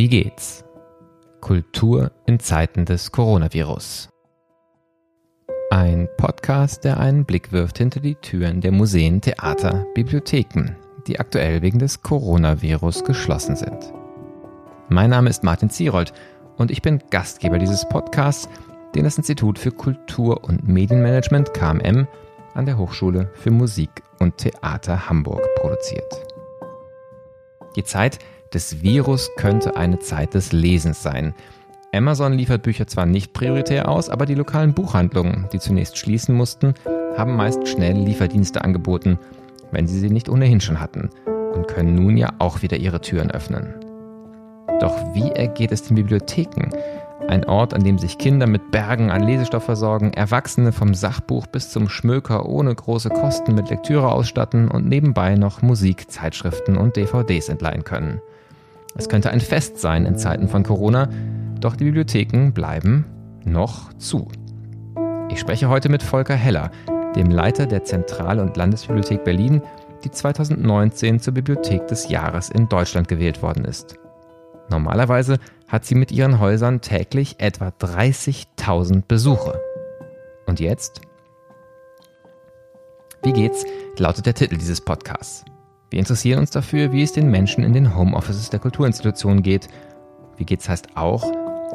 Wie 0.00 0.08
geht's? 0.08 0.64
Kultur 1.42 2.10
in 2.24 2.40
Zeiten 2.40 2.86
des 2.86 3.12
Coronavirus. 3.12 4.08
Ein 5.70 6.08
Podcast, 6.16 6.84
der 6.84 6.98
einen 6.98 7.26
Blick 7.26 7.52
wirft 7.52 7.76
hinter 7.76 8.00
die 8.00 8.14
Türen 8.14 8.62
der 8.62 8.72
Museen, 8.72 9.20
Theater, 9.20 9.84
Bibliotheken, 9.94 10.74
die 11.06 11.20
aktuell 11.20 11.60
wegen 11.60 11.78
des 11.78 12.00
Coronavirus 12.00 13.04
geschlossen 13.04 13.56
sind. 13.56 13.92
Mein 14.88 15.10
Name 15.10 15.28
ist 15.28 15.44
Martin 15.44 15.68
Zierold 15.68 16.14
und 16.56 16.70
ich 16.70 16.80
bin 16.80 17.02
Gastgeber 17.10 17.58
dieses 17.58 17.86
Podcasts, 17.86 18.48
den 18.94 19.04
das 19.04 19.18
Institut 19.18 19.58
für 19.58 19.70
Kultur- 19.70 20.42
und 20.44 20.66
Medienmanagement 20.66 21.52
KMM 21.52 22.08
an 22.54 22.64
der 22.64 22.78
Hochschule 22.78 23.30
für 23.34 23.50
Musik 23.50 23.90
und 24.18 24.38
Theater 24.38 25.10
Hamburg 25.10 25.46
produziert. 25.56 26.24
Die 27.76 27.84
Zeit 27.84 28.18
des 28.52 28.82
Virus 28.82 29.30
könnte 29.36 29.76
eine 29.76 29.98
Zeit 29.98 30.34
des 30.34 30.52
Lesens 30.52 31.02
sein. 31.02 31.34
Amazon 31.92 32.32
liefert 32.34 32.62
Bücher 32.62 32.86
zwar 32.86 33.06
nicht 33.06 33.32
prioritär 33.32 33.88
aus, 33.88 34.08
aber 34.08 34.26
die 34.26 34.34
lokalen 34.34 34.74
Buchhandlungen, 34.74 35.48
die 35.52 35.58
zunächst 35.58 35.98
schließen 35.98 36.34
mussten, 36.34 36.74
haben 37.16 37.36
meist 37.36 37.66
schnell 37.66 37.96
Lieferdienste 37.96 38.62
angeboten, 38.62 39.18
wenn 39.72 39.86
sie 39.86 39.98
sie 39.98 40.10
nicht 40.10 40.28
ohnehin 40.28 40.60
schon 40.60 40.80
hatten, 40.80 41.10
und 41.54 41.68
können 41.68 41.94
nun 41.94 42.16
ja 42.16 42.32
auch 42.38 42.62
wieder 42.62 42.76
ihre 42.76 43.00
Türen 43.00 43.30
öffnen. 43.30 43.74
Doch 44.80 44.96
wie 45.14 45.30
ergeht 45.30 45.72
es 45.72 45.82
den 45.82 45.96
Bibliotheken? 45.96 46.70
Ein 47.28 47.44
Ort, 47.44 47.74
an 47.74 47.84
dem 47.84 47.98
sich 47.98 48.18
Kinder 48.18 48.46
mit 48.46 48.70
Bergen 48.70 49.10
an 49.10 49.22
Lesestoff 49.22 49.64
versorgen, 49.64 50.12
Erwachsene 50.12 50.72
vom 50.72 50.94
Sachbuch 50.94 51.46
bis 51.46 51.70
zum 51.70 51.88
Schmöker 51.88 52.46
ohne 52.46 52.74
große 52.74 53.10
Kosten 53.10 53.54
mit 53.54 53.68
Lektüre 53.68 54.10
ausstatten 54.10 54.68
und 54.68 54.88
nebenbei 54.88 55.34
noch 55.34 55.62
Musik, 55.62 56.10
Zeitschriften 56.10 56.76
und 56.76 56.96
DVDs 56.96 57.48
entleihen 57.48 57.84
können. 57.84 58.20
Es 58.96 59.08
könnte 59.08 59.30
ein 59.30 59.40
Fest 59.40 59.78
sein 59.78 60.06
in 60.06 60.16
Zeiten 60.16 60.48
von 60.48 60.62
Corona, 60.62 61.08
doch 61.60 61.76
die 61.76 61.84
Bibliotheken 61.84 62.50
bleiben 62.52 63.04
noch 63.44 63.92
zu. 63.94 64.28
Ich 65.30 65.38
spreche 65.40 65.68
heute 65.68 65.88
mit 65.88 66.02
Volker 66.02 66.34
Heller, 66.34 66.70
dem 67.14 67.30
Leiter 67.30 67.66
der 67.66 67.84
Zentral- 67.84 68.40
und 68.40 68.56
Landesbibliothek 68.56 69.24
Berlin, 69.24 69.62
die 70.04 70.10
2019 70.10 71.20
zur 71.20 71.34
Bibliothek 71.34 71.86
des 71.86 72.08
Jahres 72.08 72.50
in 72.50 72.68
Deutschland 72.68 73.08
gewählt 73.08 73.42
worden 73.42 73.64
ist. 73.64 73.96
Normalerweise 74.68 75.38
hat 75.68 75.84
sie 75.84 75.94
mit 75.94 76.12
ihren 76.12 76.40
Häusern 76.40 76.80
täglich 76.80 77.36
etwa 77.38 77.68
30.000 77.68 79.02
Besuche. 79.06 79.60
Und 80.46 80.60
jetzt? 80.60 81.00
Wie 83.22 83.32
geht's? 83.32 83.64
lautet 83.98 84.26
der 84.26 84.34
Titel 84.34 84.56
dieses 84.56 84.80
Podcasts. 84.80 85.44
Wir 85.90 85.98
interessieren 85.98 86.38
uns 86.38 86.50
dafür, 86.50 86.92
wie 86.92 87.02
es 87.02 87.12
den 87.12 87.32
Menschen 87.32 87.64
in 87.64 87.72
den 87.72 87.96
Homeoffices 87.96 88.48
der 88.48 88.60
Kulturinstitutionen 88.60 89.42
geht. 89.42 89.68
Wie 90.36 90.44
geht's 90.44 90.68
heißt 90.68 90.96
auch, 90.96 91.24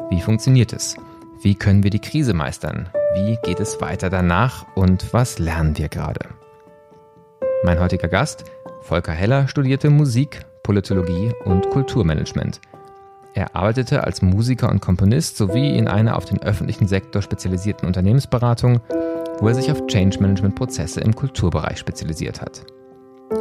wie 0.08 0.22
funktioniert 0.22 0.72
es? 0.72 0.96
Wie 1.42 1.54
können 1.54 1.82
wir 1.82 1.90
die 1.90 2.00
Krise 2.00 2.32
meistern? 2.32 2.88
Wie 3.14 3.36
geht 3.44 3.60
es 3.60 3.78
weiter 3.82 4.08
danach 4.08 4.66
und 4.74 5.12
was 5.12 5.38
lernen 5.38 5.76
wir 5.76 5.90
gerade? 5.90 6.20
Mein 7.62 7.78
heutiger 7.78 8.08
Gast, 8.08 8.44
Volker 8.80 9.12
Heller, 9.12 9.48
studierte 9.48 9.90
Musik, 9.90 10.46
Politologie 10.62 11.32
und 11.44 11.68
Kulturmanagement. 11.68 12.62
Er 13.34 13.54
arbeitete 13.54 14.04
als 14.04 14.22
Musiker 14.22 14.70
und 14.70 14.80
Komponist 14.80 15.36
sowie 15.36 15.76
in 15.76 15.88
einer 15.88 16.16
auf 16.16 16.24
den 16.24 16.42
öffentlichen 16.42 16.88
Sektor 16.88 17.20
spezialisierten 17.20 17.86
Unternehmensberatung, 17.86 18.80
wo 19.40 19.48
er 19.48 19.54
sich 19.54 19.70
auf 19.70 19.86
Change 19.88 20.20
Management 20.20 20.54
Prozesse 20.54 21.02
im 21.02 21.14
Kulturbereich 21.14 21.78
spezialisiert 21.78 22.40
hat. 22.40 22.64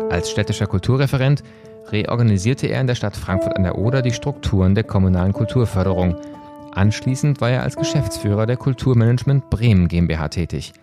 Als 0.09 0.30
städtischer 0.30 0.67
Kulturreferent 0.67 1.44
reorganisierte 1.89 2.67
er 2.67 2.81
in 2.81 2.88
der 2.88 2.95
Stadt 2.95 3.16
Frankfurt 3.16 3.56
an 3.58 3.64
der 3.64 3.78
Oder 3.78 4.02
die 4.02 4.14
Strukturen 4.14 4.75
der 4.75 4.84
kommunalen 4.84 5.34
Kulturförderung. 5.34 6.16
Anschließend 6.72 7.41
war 7.41 7.50
er 7.50 7.63
als 7.63 7.75
Geschäftsführer 7.75 8.46
der 8.46 8.57
Kulturmanagement 8.57 9.50
Bremen 9.50 9.88
GmbH 9.88 10.30
tätig, 10.30 10.74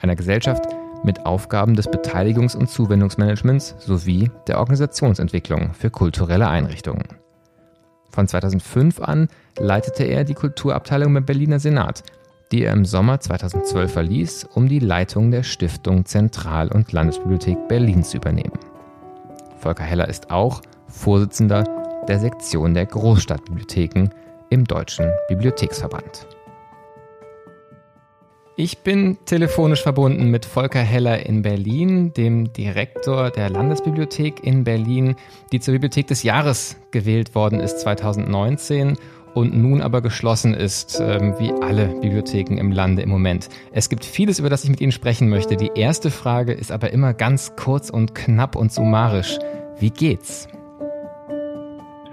einer 0.00 0.16
Gesellschaft 0.16 0.64
mit 1.04 1.24
Aufgaben 1.24 1.76
des 1.76 1.88
Beteiligungs- 1.88 2.56
und 2.56 2.68
Zuwendungsmanagements 2.68 3.76
sowie 3.78 4.30
der 4.46 4.58
Organisationsentwicklung 4.58 5.72
für 5.72 5.90
kulturelle 5.90 6.48
Einrichtungen. 6.48 7.04
Von 8.10 8.26
2005 8.26 9.00
an 9.00 9.28
leitete 9.58 10.04
er 10.04 10.24
die 10.24 10.34
Kulturabteilung 10.34 11.12
beim 11.12 11.26
Berliner 11.26 11.58
Senat, 11.58 12.02
die 12.52 12.62
er 12.64 12.72
im 12.72 12.84
Sommer 12.84 13.20
2012 13.20 13.92
verließ, 13.92 14.48
um 14.54 14.68
die 14.68 14.78
Leitung 14.78 15.30
der 15.30 15.42
Stiftung 15.42 16.04
Zentral- 16.04 16.72
und 16.72 16.92
Landesbibliothek 16.92 17.68
Berlin 17.68 18.02
zu 18.02 18.18
übernehmen. 18.18 18.58
Volker 19.58 19.84
Heller 19.84 20.08
ist 20.08 20.30
auch 20.30 20.62
Vorsitzender 20.86 21.64
der 22.06 22.20
Sektion 22.20 22.74
der 22.74 22.86
Großstadtbibliotheken 22.86 24.10
im 24.50 24.64
Deutschen 24.64 25.10
Bibliotheksverband. 25.28 26.26
Ich 28.58 28.78
bin 28.78 29.18
telefonisch 29.26 29.82
verbunden 29.82 30.30
mit 30.30 30.46
Volker 30.46 30.80
Heller 30.80 31.26
in 31.26 31.42
Berlin, 31.42 32.14
dem 32.14 32.54
Direktor 32.54 33.30
der 33.30 33.50
Landesbibliothek 33.50 34.42
in 34.44 34.64
Berlin, 34.64 35.16
die 35.52 35.60
zur 35.60 35.72
Bibliothek 35.72 36.06
des 36.06 36.22
Jahres 36.22 36.76
gewählt 36.90 37.34
worden 37.34 37.60
ist 37.60 37.80
2019 37.80 38.96
und 39.36 39.54
nun 39.54 39.82
aber 39.82 40.00
geschlossen 40.00 40.54
ist, 40.54 40.98
ähm, 40.98 41.34
wie 41.38 41.52
alle 41.62 41.88
Bibliotheken 42.00 42.56
im 42.56 42.72
Lande 42.72 43.02
im 43.02 43.10
Moment. 43.10 43.50
Es 43.70 43.90
gibt 43.90 44.02
vieles, 44.04 44.38
über 44.38 44.48
das 44.48 44.64
ich 44.64 44.70
mit 44.70 44.80
Ihnen 44.80 44.92
sprechen 44.92 45.28
möchte. 45.28 45.56
Die 45.56 45.70
erste 45.74 46.10
Frage 46.10 46.52
ist 46.52 46.72
aber 46.72 46.90
immer 46.90 47.12
ganz 47.12 47.54
kurz 47.54 47.90
und 47.90 48.14
knapp 48.14 48.56
und 48.56 48.72
summarisch. 48.72 49.38
Wie 49.78 49.90
geht's? 49.90 50.48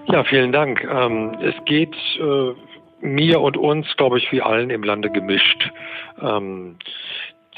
Ja, 0.07 0.25
vielen 0.25 0.51
Dank. 0.51 0.83
Ähm, 0.83 1.37
es 1.41 1.55
geht 1.63 1.95
äh, 2.19 2.51
mir 2.99 3.39
und 3.39 3.55
uns, 3.55 3.87
glaube 3.95 4.17
ich, 4.17 4.29
wie 4.33 4.41
allen 4.41 4.69
im 4.69 4.83
Lande 4.83 5.09
gemischt. 5.09 5.71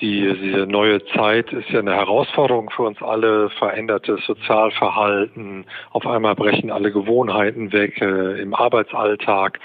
Die, 0.01 0.33
diese 0.41 0.67
neue 0.67 1.05
Zeit 1.05 1.53
ist 1.53 1.69
ja 1.69 1.79
eine 1.79 1.95
Herausforderung 1.95 2.69
für 2.69 2.83
uns 2.83 3.01
alle, 3.01 3.49
verändertes 3.51 4.25
Sozialverhalten, 4.25 5.65
auf 5.91 6.05
einmal 6.05 6.35
brechen 6.35 6.69
alle 6.69 6.91
Gewohnheiten 6.91 7.71
weg 7.71 8.01
äh, 8.01 8.41
im 8.41 8.53
Arbeitsalltag. 8.53 9.59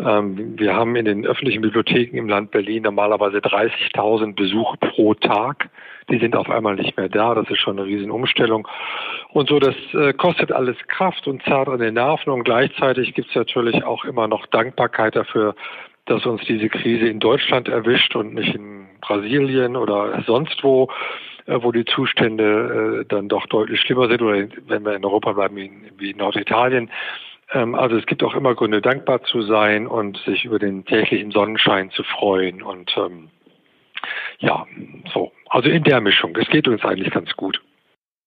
Ähm, 0.00 0.58
wir 0.58 0.74
haben 0.74 0.96
in 0.96 1.04
den 1.04 1.24
öffentlichen 1.24 1.62
Bibliotheken 1.62 2.16
im 2.16 2.28
Land 2.28 2.50
Berlin 2.50 2.82
normalerweise 2.82 3.38
30.000 3.38 4.34
Besuche 4.34 4.76
pro 4.78 5.14
Tag. 5.14 5.70
Die 6.10 6.18
sind 6.18 6.34
auf 6.34 6.50
einmal 6.50 6.74
nicht 6.74 6.96
mehr 6.96 7.08
da. 7.08 7.34
Das 7.36 7.48
ist 7.48 7.60
schon 7.60 7.78
eine 7.78 7.86
Riesenumstellung. 7.86 8.66
Und 9.32 9.48
so, 9.48 9.60
das 9.60 9.76
äh, 9.94 10.12
kostet 10.12 10.50
alles 10.50 10.76
Kraft 10.88 11.28
und 11.28 11.42
zerrt 11.44 11.68
an 11.68 11.78
den 11.78 11.94
Nerven. 11.94 12.32
Und 12.32 12.42
gleichzeitig 12.42 13.14
gibt 13.14 13.28
es 13.28 13.36
natürlich 13.36 13.84
auch 13.84 14.04
immer 14.04 14.26
noch 14.26 14.46
Dankbarkeit 14.46 15.14
dafür, 15.14 15.54
dass 16.10 16.26
uns 16.26 16.42
diese 16.44 16.68
Krise 16.68 17.06
in 17.06 17.20
Deutschland 17.20 17.68
erwischt 17.68 18.16
und 18.16 18.34
nicht 18.34 18.54
in 18.54 18.86
Brasilien 19.00 19.76
oder 19.76 20.22
sonst 20.26 20.62
wo, 20.62 20.88
äh, 21.46 21.58
wo 21.60 21.72
die 21.72 21.84
Zustände 21.84 23.02
äh, 23.02 23.04
dann 23.08 23.28
doch 23.28 23.46
deutlich 23.46 23.80
schlimmer 23.80 24.08
sind 24.08 24.22
oder 24.22 24.48
wenn 24.66 24.84
wir 24.84 24.94
in 24.94 25.04
Europa 25.04 25.32
bleiben, 25.32 25.56
wie 25.98 26.10
in 26.10 26.18
Norditalien. 26.18 26.90
Ähm, 27.52 27.74
also 27.74 27.96
es 27.96 28.06
gibt 28.06 28.22
auch 28.22 28.34
immer 28.34 28.54
Gründe, 28.54 28.80
dankbar 28.80 29.22
zu 29.22 29.42
sein 29.42 29.86
und 29.86 30.18
sich 30.18 30.44
über 30.44 30.58
den 30.58 30.84
täglichen 30.84 31.30
Sonnenschein 31.30 31.90
zu 31.90 32.02
freuen 32.02 32.62
und 32.62 32.94
ähm, 32.96 33.28
ja, 34.38 34.66
so. 35.12 35.32
Also 35.48 35.68
in 35.68 35.82
der 35.84 36.00
Mischung. 36.00 36.34
Es 36.36 36.48
geht 36.48 36.68
uns 36.68 36.84
eigentlich 36.84 37.12
ganz 37.12 37.34
gut. 37.36 37.60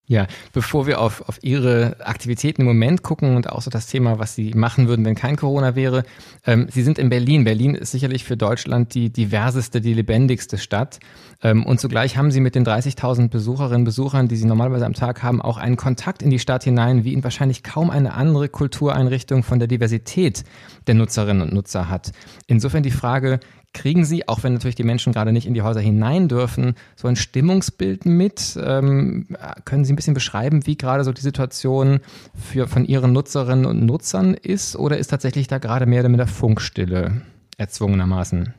Ja, 0.06 0.28
bevor 0.52 0.86
wir 0.86 1.00
auf, 1.00 1.22
auf 1.30 1.40
Ihre 1.44 1.96
Aktivitäten 2.06 2.62
im 2.62 2.68
Moment 2.68 3.04
gucken 3.04 3.38
und 3.38 3.50
auch 3.50 3.62
so 3.62 3.70
das 3.70 3.88
Thema, 3.88 4.20
was 4.20 4.36
Sie 4.36 4.54
machen 4.54 4.90
würden, 4.90 5.06
wenn 5.06 5.16
kein 5.16 5.38
Corona 5.38 5.76
wäre. 5.76 6.04
Ähm, 6.46 6.68
Sie 6.70 6.84
sind 6.84 7.00
in 7.00 7.08
Berlin. 7.08 7.46
Berlin 7.46 7.74
ist 7.74 7.92
sicherlich 7.92 8.26
für 8.26 8.36
Deutschland 8.36 8.94
die 8.96 9.12
diverseste, 9.12 9.80
die 9.80 9.94
lebendigste 9.94 10.58
Stadt. 10.58 11.00
Ähm, 11.42 11.66
und 11.66 11.80
zugleich 11.80 12.18
haben 12.18 12.32
Sie 12.32 12.42
mit 12.42 12.54
den 12.54 12.66
30.000 12.66 13.30
Besucherinnen 13.30 13.82
und 13.82 13.86
Besuchern, 13.86 14.28
die 14.28 14.36
Sie 14.36 14.46
normalerweise 14.46 14.86
am 14.86 14.94
Tag 14.94 15.24
haben, 15.24 15.42
auch 15.42 15.58
einen 15.58 15.78
Kontakt 15.78 16.22
in 16.22 16.30
die 16.30 16.40
Stadt 16.40 16.66
hinein, 16.66 17.06
wie 17.06 17.14
ihn 17.14 17.24
wahrscheinlich 17.24 17.64
kaum 17.64 17.90
eine 17.90 18.14
andere 18.14 18.50
Kultureinrichtung 18.50 19.44
von 19.44 19.60
der 19.60 19.70
Diversität 19.70 20.44
der 20.86 20.96
Nutzerinnen 20.96 21.44
und 21.44 21.54
Nutzer 21.54 21.88
hat. 21.88 22.12
Insofern 22.48 22.84
die 22.84 22.92
Frage, 22.92 23.40
Kriegen 23.74 24.06
Sie, 24.06 24.28
auch 24.28 24.44
wenn 24.44 24.54
natürlich 24.54 24.76
die 24.76 24.84
Menschen 24.84 25.14
gerade 25.14 25.32
nicht 25.32 25.48
in 25.48 25.56
die 25.56 25.64
Häuser 25.64 25.80
hinein 25.80 26.28
dürfen, 26.28 26.76
so 26.96 27.08
ein 27.08 27.16
Stimmungsbild 27.16 28.06
mit? 28.06 28.58
Ähm, 28.64 29.28
können 29.66 29.84
Sie 29.84 29.94
ein 29.94 29.96
bisschen 29.96 30.14
beschreiben, 30.14 30.68
wie 30.68 30.78
gerade 30.78 31.04
so 31.04 31.12
die 31.12 31.22
Situation 31.22 32.00
für, 32.36 32.68
von 32.68 32.86
Ihren 32.86 33.14
Nutzerinnen 33.14 33.66
und 33.66 33.84
Nutzern 33.86 34.36
ist? 34.36 34.76
Oder 34.76 34.98
ist 34.98 35.08
tatsächlich 35.08 35.48
da 35.48 35.58
gerade 35.58 35.88
mehr 35.88 36.02
oder 36.02 36.10
minder 36.10 36.28
Funkstille 36.28 37.24
erzwungenermaßen? 37.58 38.54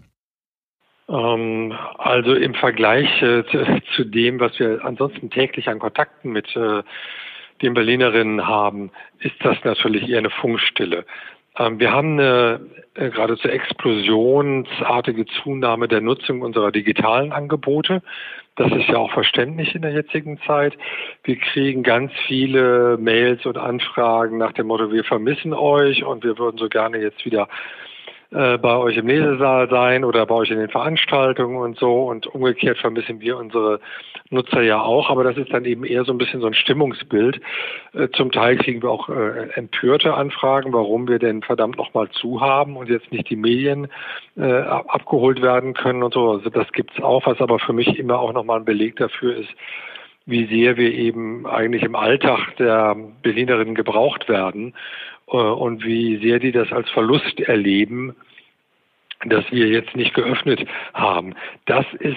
Ähm, 1.09 1.75
also 1.99 2.35
im 2.35 2.55
Vergleich 2.55 3.23
äh, 3.23 3.45
zu, 3.95 4.05
dem, 4.05 4.41
was 4.41 4.59
wir 4.59 4.85
ansonsten 4.85 5.31
täglich 5.31 5.69
an 5.69 5.79
Kontakten 5.79 6.33
mit 6.33 6.55
äh, 6.57 6.83
den 7.63 7.75
Berlinerinnen 7.75 8.47
haben, 8.47 8.91
ist 9.21 9.37
das 9.41 9.57
natürlich 9.65 10.09
eher 10.09 10.19
eine 10.19 10.31
Funkstille. 10.31 11.05
Ähm, 11.59 11.79
wir 11.79 11.93
haben 11.93 12.19
eine 12.19 12.61
äh, 12.95 13.11
geradezu 13.11 13.49
explosionsartige 13.49 15.27
Zunahme 15.27 15.89
der 15.89 16.01
Nutzung 16.01 16.43
unserer 16.43 16.73
digitalen 16.73 17.33
Angebote. 17.33 18.03
Das 18.57 18.71
ist 18.73 18.89
ja 18.89 18.99
auch 18.99 19.13
verständlich 19.13 19.75
in 19.75 19.83
der 19.83 19.93
jetzigen 19.93 20.39
Zeit. 20.47 20.77
Wir 21.25 21.37
kriegen 21.37 21.83
ganz 21.83 22.13
viele 22.27 22.97
Mails 22.99 23.45
und 23.47 23.59
Anfragen 23.59 24.39
nach 24.39 24.53
dem 24.53 24.69
Motto, 24.69 24.93
wir 24.93 25.05
vermissen 25.05 25.53
euch 25.53 26.05
und 26.05 26.23
wir 26.23 26.39
würden 26.39 26.59
so 26.59 26.69
gerne 26.69 26.99
jetzt 26.99 27.25
wieder 27.25 27.49
äh, 28.35 28.59
bei 28.59 28.77
euch 28.77 28.97
im 28.97 29.07
Lesesaal 29.07 29.71
sein 29.71 30.05
oder 30.05 30.27
bei 30.27 30.35
euch 30.35 30.51
in 30.51 30.59
den 30.59 30.69
Veranstaltungen 30.69 31.57
und 31.57 31.79
so. 31.79 32.05
Und 32.05 32.27
umgekehrt 32.27 32.79
vermissen 32.79 33.21
wir 33.21 33.37
unsere 33.37 33.79
Nutzer 34.31 34.63
ja 34.63 34.81
auch, 34.81 35.09
aber 35.09 35.23
das 35.23 35.37
ist 35.37 35.53
dann 35.53 35.65
eben 35.65 35.85
eher 35.85 36.05
so 36.05 36.13
ein 36.13 36.19
bisschen 36.19 36.41
so 36.41 36.49
ein 36.49 36.55
Stimmungsbild. 36.55 37.41
Äh, 37.93 38.09
zum 38.15 38.33
Teil 38.33 38.57
kriegen 38.57 38.83
wir 38.83 38.91
auch 38.91 39.09
äh, 39.09 39.51
empörte 39.55 40.15
Anfragen, 40.15 40.73
warum 40.73 41.07
wir 41.07 41.21
denn 41.21 41.43
verdammt 41.43 41.77
nochmal 41.77 42.09
zu 42.11 42.41
haben 42.41 42.77
und 42.77 42.89
jetzt 42.89 43.13
nicht 43.13 43.31
die 43.31 43.37
Medien 43.37 43.87
äh, 44.37 44.53
abgeholt 44.63 45.41
werden 45.41 45.75
können 45.75 46.03
und 46.03 46.13
so. 46.13 46.33
Also 46.33 46.51
das 46.51 46.71
gibt's 46.73 47.01
auch, 47.01 47.25
was 47.27 47.41
aber 47.41 47.61
für 47.61 47.73
mich 47.73 47.99
immer 47.99 48.19
auch 48.19 48.33
nochmal 48.33 48.59
ein 48.59 48.65
Beleg 48.65 48.97
dafür 48.97 49.37
ist, 49.37 49.51
wie 50.27 50.47
sehr 50.47 50.77
wir 50.77 50.93
eben 50.93 51.47
eigentlich 51.47 51.83
im 51.83 51.95
Alltag 51.95 52.57
der 52.59 52.97
Berlinerinnen 53.23 53.75
gebraucht 53.75 54.29
werden 54.29 54.75
und 55.27 55.85
wie 55.85 56.19
sehr 56.19 56.39
die 56.39 56.53
das 56.53 56.71
als 56.73 56.91
Verlust 56.91 57.41
erleben, 57.41 58.15
dass 59.27 59.51
wir 59.51 59.69
jetzt 59.69 59.97
nicht 59.97 60.15
geöffnet 60.15 60.67
haben. 60.93 61.35
Das 61.67 61.87
ist, 61.99 62.17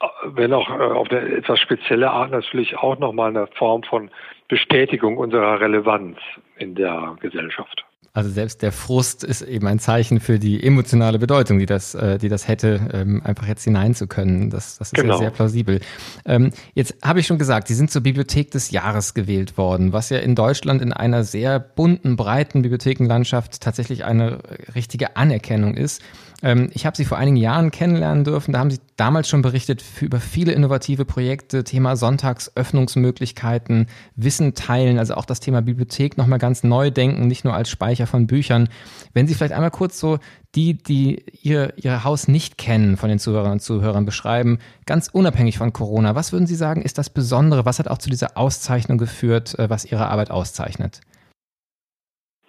äh, 0.00 0.06
wenn 0.24 0.52
auch 0.52 0.68
äh, 0.70 0.82
auf 0.82 1.10
eine 1.10 1.20
etwas 1.20 1.60
spezielle 1.60 2.10
Art, 2.10 2.30
natürlich 2.30 2.76
auch 2.76 2.98
nochmal 2.98 3.30
eine 3.30 3.46
Form 3.48 3.82
von 3.82 4.10
Bestätigung 4.48 5.16
unserer 5.16 5.60
Relevanz 5.60 6.18
in 6.56 6.74
der 6.74 7.16
Gesellschaft. 7.20 7.84
Also 8.12 8.28
selbst 8.28 8.62
der 8.62 8.72
Frust 8.72 9.22
ist 9.22 9.42
eben 9.42 9.68
ein 9.68 9.78
Zeichen 9.78 10.18
für 10.18 10.40
die 10.40 10.62
emotionale 10.64 11.20
Bedeutung, 11.20 11.60
die 11.60 11.66
das, 11.66 11.94
äh, 11.94 12.18
die 12.18 12.28
das 12.28 12.48
hätte, 12.48 12.90
ähm, 12.92 13.22
einfach 13.24 13.46
jetzt 13.46 13.62
hinein 13.62 13.94
zu 13.94 14.08
können. 14.08 14.50
Das, 14.50 14.78
das 14.78 14.88
ist 14.88 14.94
genau. 14.94 15.14
ja 15.14 15.18
sehr 15.18 15.30
plausibel. 15.30 15.80
Ähm, 16.24 16.50
jetzt 16.74 16.96
habe 17.04 17.20
ich 17.20 17.28
schon 17.28 17.38
gesagt, 17.38 17.68
Sie 17.68 17.74
sind 17.74 17.92
zur 17.92 18.02
Bibliothek 18.02 18.50
des 18.50 18.72
Jahres 18.72 19.14
gewählt 19.14 19.56
worden, 19.56 19.92
was 19.92 20.10
ja 20.10 20.18
in 20.18 20.34
Deutschland 20.34 20.82
in 20.82 20.92
einer 20.92 21.22
sehr 21.22 21.60
bunten, 21.60 22.16
breiten 22.16 22.62
Bibliothekenlandschaft 22.62 23.60
tatsächlich 23.60 24.04
eine 24.04 24.40
richtige 24.74 25.16
Anerkennung 25.16 25.74
ist. 25.74 26.02
Ähm, 26.42 26.70
ich 26.72 26.86
habe 26.86 26.96
Sie 26.96 27.04
vor 27.04 27.18
einigen 27.18 27.36
Jahren 27.36 27.70
kennenlernen 27.70 28.24
dürfen. 28.24 28.52
Da 28.52 28.58
haben 28.58 28.70
Sie 28.70 28.80
damals 28.96 29.28
schon 29.28 29.42
berichtet 29.42 29.82
über 30.00 30.20
viele 30.20 30.52
innovative 30.52 31.04
Projekte, 31.04 31.64
Thema 31.64 31.96
Sonntagsöffnungsmöglichkeiten, 31.96 33.86
Wissen 34.16 34.54
teilen, 34.54 34.98
also 34.98 35.14
auch 35.14 35.24
das 35.24 35.40
Thema 35.40 35.62
Bibliothek 35.62 36.16
nochmal 36.16 36.38
ganz 36.38 36.64
neu 36.64 36.90
denken, 36.90 37.26
nicht 37.26 37.44
nur 37.44 37.54
als 37.54 37.68
Speicher 37.68 38.06
von 38.06 38.26
Büchern. 38.26 38.68
Wenn 39.12 39.26
Sie 39.26 39.34
vielleicht 39.34 39.52
einmal 39.52 39.70
kurz 39.70 39.98
so 39.98 40.18
die, 40.54 40.74
die 40.74 41.24
ihr, 41.42 41.74
Ihr 41.76 42.04
Haus 42.04 42.26
nicht 42.26 42.58
kennen, 42.58 42.96
von 42.96 43.08
den 43.08 43.18
Zuhörern 43.18 43.52
und 43.52 43.62
Zuhörern 43.62 44.04
beschreiben, 44.04 44.58
ganz 44.86 45.08
unabhängig 45.08 45.58
von 45.58 45.72
Corona, 45.72 46.14
was 46.14 46.32
würden 46.32 46.46
Sie 46.46 46.56
sagen, 46.56 46.82
ist 46.82 46.98
das 46.98 47.10
Besondere? 47.10 47.64
Was 47.64 47.78
hat 47.78 47.88
auch 47.88 47.98
zu 47.98 48.10
dieser 48.10 48.36
Auszeichnung 48.36 48.98
geführt, 48.98 49.58
äh, 49.58 49.70
was 49.70 49.84
Ihre 49.84 50.08
Arbeit 50.08 50.30
auszeichnet? 50.30 51.00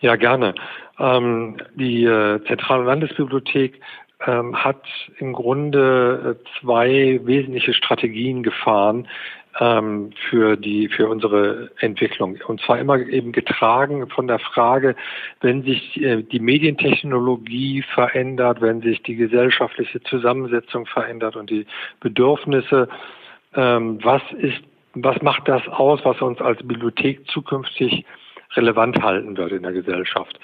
Ja, 0.01 0.15
gerne. 0.15 0.55
Ähm, 0.99 1.57
die 1.75 2.05
äh, 2.05 2.43
Zentrale 2.45 2.83
Landesbibliothek 2.83 3.79
ähm, 4.25 4.55
hat 4.55 4.83
im 5.19 5.33
Grunde 5.33 6.37
äh, 6.39 6.59
zwei 6.59 7.19
wesentliche 7.23 7.73
Strategien 7.73 8.41
gefahren 8.41 9.07
ähm, 9.59 10.11
für 10.29 10.57
die 10.57 10.87
für 10.89 11.07
unsere 11.07 11.69
Entwicklung 11.79 12.37
und 12.47 12.61
zwar 12.61 12.79
immer 12.79 12.97
eben 12.97 13.31
getragen 13.31 14.07
von 14.09 14.27
der 14.27 14.39
Frage, 14.39 14.95
wenn 15.41 15.63
sich 15.63 16.01
äh, 16.01 16.23
die 16.23 16.39
Medientechnologie 16.39 17.83
verändert, 17.93 18.59
wenn 18.61 18.81
sich 18.81 19.03
die 19.03 19.15
gesellschaftliche 19.15 20.01
Zusammensetzung 20.01 20.87
verändert 20.87 21.35
und 21.35 21.49
die 21.49 21.65
Bedürfnisse, 21.99 22.89
ähm, 23.55 23.99
was 24.03 24.21
ist 24.39 24.61
was 24.93 25.21
macht 25.21 25.47
das 25.47 25.65
aus, 25.67 26.01
was 26.03 26.21
uns 26.21 26.41
als 26.41 26.59
Bibliothek 26.63 27.25
zukünftig 27.29 28.05
relevant 28.55 29.01
halten 29.01 29.37
wird 29.37 29.51
in 29.51 29.63
der 29.63 29.71
Gesellschaft. 29.71 30.39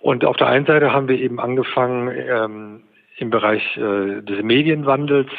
Und 0.00 0.24
auf 0.24 0.36
der 0.36 0.48
einen 0.48 0.66
Seite 0.66 0.92
haben 0.92 1.08
wir 1.08 1.18
eben 1.18 1.40
angefangen, 1.40 2.08
ähm, 2.14 2.82
im 3.16 3.30
Bereich 3.30 3.76
äh, 3.76 4.22
des 4.22 4.42
Medienwandels 4.42 5.30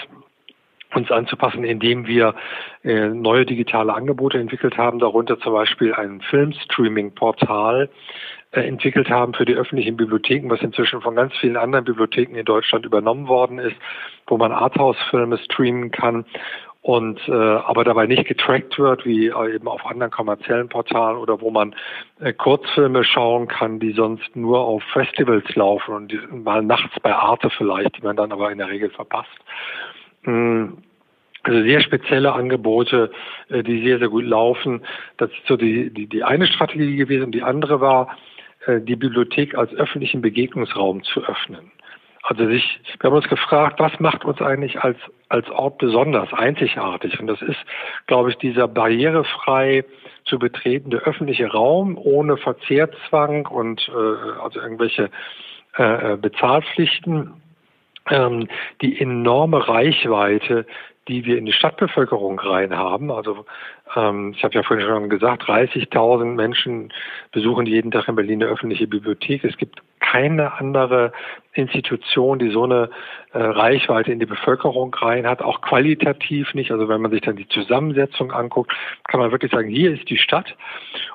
uns 0.94 1.12
anzupassen, 1.12 1.64
indem 1.64 2.08
wir 2.08 2.36
äh, 2.84 3.10
neue 3.10 3.46
digitale 3.46 3.94
Angebote 3.94 4.40
entwickelt 4.40 4.78
haben, 4.78 5.00
darunter 5.00 5.38
zum 5.40 5.54
Beispiel 5.54 5.94
ein 5.94 6.22
Filmstreaming-Portal 6.22 7.90
äh, 8.52 8.62
entwickelt 8.62 9.10
haben 9.10 9.34
für 9.34 9.46
die 9.46 9.56
öffentlichen 9.56 9.98
Bibliotheken, 9.98 10.50
was 10.50 10.62
inzwischen 10.62 11.02
von 11.02 11.16
ganz 11.16 11.36
vielen 11.38 11.58
anderen 11.58 11.84
Bibliotheken 11.84 12.36
in 12.36 12.46
Deutschland 12.46 12.86
übernommen 12.86 13.28
worden 13.28 13.60
ist, 13.60 13.76
wo 14.28 14.38
man 14.38 14.52
Arthouse-Filme 14.52 15.38
streamen 15.40 15.92
kann 15.92 16.26
und 16.86 17.20
äh, 17.28 17.32
aber 17.32 17.84
dabei 17.84 18.06
nicht 18.06 18.28
getrackt 18.28 18.78
wird, 18.78 19.08
wie 19.08 19.26
eben 19.26 19.68
auf 19.68 19.84
anderen 19.88 20.12
kommerziellen 20.12 20.70
Portalen 20.70 21.18
oder 21.18 21.42
wo 21.42 21.50
man 21.50 21.76
äh, 22.20 22.32
Kurzfilme 22.32 23.04
schauen 23.04 23.48
kann, 23.48 23.80
die 23.80 23.94
sonst 23.94 24.36
nur 24.36 24.60
auf 24.60 24.84
Festivals 24.94 25.44
laufen 25.56 25.96
und 25.96 26.12
die, 26.12 26.20
mal 26.32 26.62
nachts 26.62 26.96
bei 27.02 27.12
Arte 27.12 27.50
vielleicht, 27.50 27.98
die 27.98 28.04
man 28.04 28.16
dann 28.16 28.32
aber 28.32 28.52
in 28.52 28.60
der 28.60 28.70
Regel 28.70 28.92
verpasst. 28.92 29.36
Mhm. 30.26 30.78
Also 31.42 31.64
sehr 31.64 31.82
spezielle 31.82 32.34
Angebote, 32.34 33.10
äh, 33.50 33.64
die 33.64 33.84
sehr, 33.84 33.98
sehr 33.98 34.10
gut 34.10 34.26
laufen. 34.26 34.84
Das 35.18 35.32
ist 35.32 35.48
so 35.48 35.58
die, 35.58 35.90
die, 35.92 36.06
die 36.06 36.24
eine 36.24 36.46
Strategie 36.46 36.98
gewesen. 36.98 37.32
Die 37.32 37.42
andere 37.42 37.82
war, 37.82 38.16
äh, 38.68 38.80
die 38.80 38.96
Bibliothek 38.96 39.56
als 39.56 39.74
öffentlichen 39.74 40.22
Begegnungsraum 40.22 41.02
zu 41.02 41.24
öffnen. 41.24 41.72
Also 42.28 42.48
sich, 42.48 42.80
wir 43.00 43.10
haben 43.12 43.18
uns 43.18 43.28
gefragt, 43.28 43.80
was 43.80 44.00
macht 44.00 44.26
uns 44.26 44.42
eigentlich 44.42 44.80
als, 44.80 44.98
als 45.30 45.48
Ort 45.52 45.78
besonders, 45.78 46.34
einzigartig? 46.34 47.20
Und 47.20 47.28
das 47.28 47.40
ist, 47.44 47.60
glaube 48.08 48.32
ich, 48.32 48.38
dieser 48.38 48.68
barrierefrei 48.68 49.86
zu 50.26 50.40
betretende 50.40 50.98
öffentliche 50.98 51.52
Raum 51.52 52.00
ohne 52.00 52.38
Verzehrzwang 52.38 53.46
und 53.46 53.88
äh, 53.90 54.42
also 54.42 54.60
irgendwelche 54.60 55.12
äh, 55.78 56.14
äh 56.14 56.18
Bezahlpflichten, 56.18 57.34
ähm, 58.10 58.48
die 58.82 59.00
enorme 59.00 59.68
Reichweite, 59.68 60.66
die 61.08 61.26
wir 61.26 61.38
in 61.38 61.46
die 61.46 61.54
Stadtbevölkerung 61.54 62.40
rein 62.40 62.76
haben. 62.76 63.12
Also 63.12 63.46
ähm, 63.96 64.34
ich 64.36 64.44
habe 64.44 64.56
ja 64.56 64.64
vorhin 64.64 64.86
schon 64.86 65.10
gesagt, 65.10 65.44
30.000 65.44 66.26
Menschen 66.26 66.92
besuchen 67.32 67.66
jeden 67.66 67.92
Tag 67.92 68.08
in 68.08 68.16
Berlin 68.16 68.42
eine 68.42 68.52
öffentliche 68.52 68.88
Bibliothek. 68.88 69.44
Es 69.44 69.58
gibt 69.58 69.82
keine 70.00 70.54
andere 70.54 71.12
Institution, 71.54 72.40
die 72.40 72.50
so 72.50 72.64
eine 72.64 72.90
äh, 73.34 73.40
Reichweite 73.40 74.12
in 74.12 74.20
die 74.20 74.26
Bevölkerung 74.26 74.94
rein 74.94 75.28
hat, 75.28 75.42
auch 75.42 75.62
qualitativ 75.62 76.54
nicht. 76.54 76.72
Also 76.72 76.90
wenn 76.90 77.02
man 77.02 77.12
sich 77.12 77.22
dann 77.22 77.36
die 77.36 77.48
Zusammensetzung 77.48 78.32
anguckt, 78.32 78.72
kann 79.08 79.20
man 79.20 79.32
wirklich 79.32 79.52
sagen, 79.52 79.70
hier 79.70 79.94
ist 79.94 80.10
die 80.10 80.18
Stadt. 80.18 80.56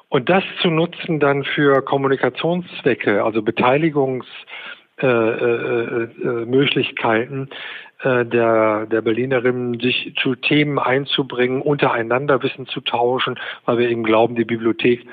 Und 0.08 0.28
das 0.28 0.44
zu 0.60 0.70
nutzen 0.70 1.20
dann 1.20 1.44
für 1.44 1.82
Kommunikationszwecke, 1.82 3.22
also 3.22 3.42
Beteiligungs 3.42 4.26
äh, 5.02 5.06
äh, 5.06 6.02
äh, 6.04 6.46
Möglichkeiten 6.46 7.48
äh, 8.02 8.24
der, 8.24 8.86
der 8.86 9.00
Berlinerinnen, 9.00 9.80
sich 9.80 10.14
zu 10.20 10.34
Themen 10.34 10.78
einzubringen, 10.78 11.62
untereinander 11.62 12.42
Wissen 12.42 12.66
zu 12.66 12.80
tauschen, 12.80 13.38
weil 13.64 13.78
wir 13.78 13.88
eben 13.88 14.04
glauben, 14.04 14.34
die 14.34 14.44
Bibliothek 14.44 15.06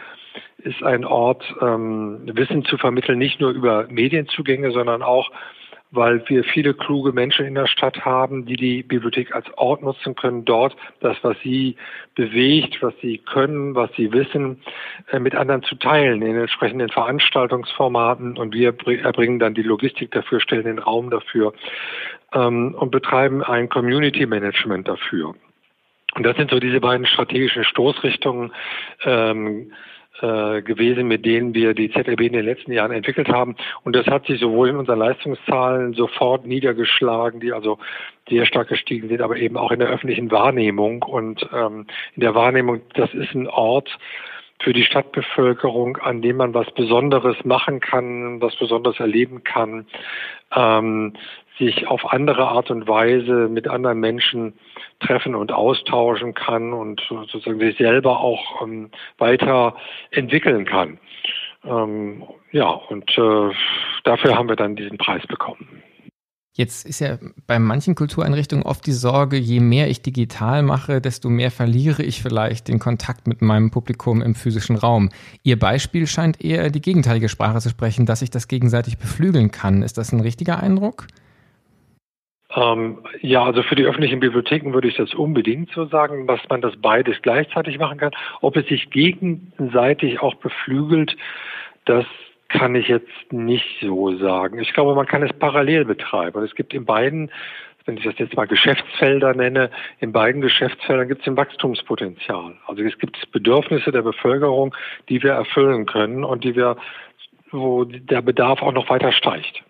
ist 0.58 0.84
ein 0.84 1.06
Ort, 1.06 1.44
ähm, 1.62 2.20
Wissen 2.26 2.66
zu 2.66 2.78
vermitteln, 2.78 3.18
nicht 3.18 3.40
nur 3.40 3.52
über 3.52 3.88
Medienzugänge, 3.90 4.72
sondern 4.72 5.02
auch 5.02 5.32
weil 5.98 6.24
wir 6.30 6.44
viele 6.44 6.74
kluge 6.74 7.12
Menschen 7.12 7.46
in 7.46 7.56
der 7.56 7.68
Stadt 7.68 8.06
haben, 8.06 8.46
die 8.46 8.56
die 8.56 8.84
Bibliothek 8.84 9.36
als 9.36 9.46
Ort 9.58 9.82
nutzen 9.82 10.16
können, 10.16 10.46
dort 10.46 10.78
das, 11.02 11.18
was 11.24 11.36
sie 11.44 11.76
bewegt, 12.16 12.82
was 12.82 12.94
sie 13.02 13.18
können, 13.18 13.76
was 13.76 13.90
sie 13.98 14.14
wissen, 14.14 14.62
äh, 15.12 15.20
mit 15.20 15.36
anderen 15.36 15.64
zu 15.64 15.76
teilen 15.76 16.22
in 16.22 16.38
entsprechenden 16.38 16.90
Veranstaltungsformaten. 16.90 18.38
Und 18.38 18.54
wir 18.54 18.74
erbringen 19.04 19.40
dann 19.40 19.56
die 19.56 19.64
Logistik 19.64 20.12
dafür, 20.12 20.40
stellen 20.40 20.66
den 20.66 20.80
Raum 20.80 21.10
dafür 21.10 21.54
ähm, 22.34 22.76
und 22.76 22.92
betreiben 22.92 23.44
ein 23.44 23.68
Community 23.68 24.26
Management 24.26 24.88
dafür. 24.88 25.36
Und 26.16 26.24
das 26.24 26.38
sind 26.38 26.52
so 26.52 26.60
diese 26.60 26.80
beiden 26.80 27.06
strategischen 27.06 27.64
Stoßrichtungen. 27.64 28.52
Ähm, 29.04 29.72
äh, 30.22 30.62
gewesen, 30.62 31.08
mit 31.08 31.26
denen 31.26 31.54
wir 31.54 31.74
die 31.74 31.92
ZRB 31.92 32.22
in 32.22 32.34
den 32.34 32.46
letzten 32.46 32.72
Jahren 32.72 32.92
entwickelt 32.92 33.30
haben. 33.30 33.56
Und 33.84 33.96
das 33.96 34.08
hat 34.08 34.26
sich 34.26 34.40
sowohl 34.40 34.70
in 34.70 34.78
unseren 34.78 35.00
Leistungszahlen 35.00 35.94
sofort 35.94 36.46
niedergeschlagen, 36.46 37.40
die 37.40 37.54
also 37.54 37.78
sehr 38.30 38.46
stark 38.46 38.70
gestiegen 38.70 39.10
sind, 39.10 39.22
aber 39.22 39.38
eben 39.38 39.58
auch 39.58 39.72
in 39.72 39.80
der 39.80 39.90
öffentlichen 39.90 40.32
Wahrnehmung. 40.32 41.04
Und 41.04 41.48
ähm, 41.54 41.86
in 42.16 42.22
der 42.22 42.36
Wahrnehmung, 42.36 42.82
das 42.94 43.14
ist 43.14 43.34
ein 43.34 43.48
Ort, 43.48 43.98
für 44.60 44.74
die 44.74 44.84
Stadtbevölkerung, 44.84 45.98
an 45.98 46.22
dem 46.22 46.38
man 46.38 46.54
was 46.54 46.72
Besonderes 46.72 47.38
machen 47.46 47.80
kann, 47.80 48.42
was 48.42 48.56
Besonderes 48.56 49.00
erleben 49.00 49.44
kann, 49.44 49.86
ähm, 50.56 51.14
sich 51.58 51.88
auf 51.88 52.06
andere 52.12 52.48
Art 52.48 52.70
und 52.72 52.88
Weise 52.88 53.50
mit 53.50 53.68
anderen 53.68 54.00
Menschen 54.00 54.54
treffen 55.00 55.36
und 55.36 55.52
austauschen 55.52 56.34
kann 56.34 56.74
und 56.74 57.02
sozusagen 57.10 57.60
sich 57.60 57.78
selber 57.78 58.20
auch 58.20 58.62
ähm, 58.62 58.90
weiter 59.18 59.76
entwickeln 60.12 60.66
kann. 60.66 61.00
Ähm, 61.64 62.24
ja, 62.52 62.70
und 62.70 63.10
äh, 63.18 63.54
dafür 64.04 64.38
haben 64.38 64.50
wir 64.50 64.56
dann 64.56 64.76
diesen 64.76 64.98
Preis 64.98 65.26
bekommen. 65.28 65.84
Jetzt 66.58 66.88
ist 66.88 67.02
ja 67.02 67.20
bei 67.46 67.60
manchen 67.60 67.94
Kultureinrichtungen 67.94 68.66
oft 68.66 68.88
die 68.88 68.92
Sorge, 68.92 69.38
je 69.38 69.60
mehr 69.60 69.92
ich 69.92 70.02
digital 70.02 70.64
mache, 70.64 71.02
desto 71.02 71.30
mehr 71.30 71.52
verliere 71.52 72.02
ich 72.02 72.24
vielleicht 72.24 72.68
den 72.68 72.80
Kontakt 72.80 73.28
mit 73.28 73.44
meinem 73.44 73.70
Publikum 73.70 74.24
im 74.24 74.34
physischen 74.34 74.76
Raum. 74.76 75.12
Ihr 75.44 75.60
Beispiel 75.60 76.08
scheint 76.08 76.44
eher 76.44 76.72
die 76.72 76.82
gegenteilige 76.82 77.30
Sprache 77.30 77.60
zu 77.60 77.70
sprechen, 77.70 78.08
dass 78.08 78.24
ich 78.24 78.32
das 78.32 78.48
gegenseitig 78.48 78.98
beflügeln 78.98 79.52
kann. 79.52 79.84
Ist 79.84 80.00
das 80.00 80.12
ein 80.12 80.20
richtiger 80.20 80.60
Eindruck? 80.60 81.06
Ähm, 82.58 82.98
ja, 83.22 83.44
also 83.44 83.62
für 83.62 83.76
die 83.76 83.86
öffentlichen 83.86 84.20
Bibliotheken 84.20 84.74
würde 84.74 84.88
ich 84.88 84.96
das 84.96 85.14
unbedingt 85.14 85.70
so 85.72 85.86
sagen, 85.86 86.26
dass 86.26 86.40
man 86.50 86.62
das 86.62 86.76
beides 86.76 87.22
gleichzeitig 87.22 87.78
machen 87.78 88.00
kann. 88.00 88.12
Ob 88.42 88.58
es 88.58 88.66
sich 88.68 88.90
gegenseitig 88.90 90.22
auch 90.22 90.34
beflügelt, 90.36 91.16
das 91.86 92.06
kann 92.48 92.74
ich 92.74 92.88
jetzt 92.88 93.32
nicht 93.32 93.68
so 93.80 94.18
sagen. 94.18 94.60
Ich 94.60 94.74
glaube, 94.74 94.96
man 94.96 95.06
kann 95.06 95.22
es 95.22 95.32
parallel 95.34 95.86
betreiben. 95.86 96.44
Es 96.44 96.56
gibt 96.56 96.74
in 96.74 96.86
beiden, 96.86 97.30
wenn 97.86 97.98
ich 97.98 98.04
das 98.04 98.18
jetzt 98.18 98.36
mal 98.36 98.48
Geschäftsfelder 98.48 99.36
nenne, 99.36 99.70
in 100.00 100.12
beiden 100.12 100.42
Geschäftsfeldern 100.42 101.10
gibt 101.10 101.22
es 101.22 101.28
ein 101.28 101.38
Wachstumspotenzial. 101.38 102.56
Also 102.66 102.82
es 102.82 102.98
gibt 102.98 103.32
Bedürfnisse 103.32 103.92
der 103.92 104.02
Bevölkerung, 104.02 104.74
die 105.10 105.22
wir 105.22 105.34
erfüllen 105.34 105.86
können 105.86 106.24
und 106.24 106.44
die 106.44 106.56
wir, 106.56 106.78
wo 107.52 107.84
der 107.84 108.24
Bedarf 108.24 108.64
auch 108.64 108.74
noch 108.74 108.90
weiter 108.90 109.12
steigt. 109.12 109.62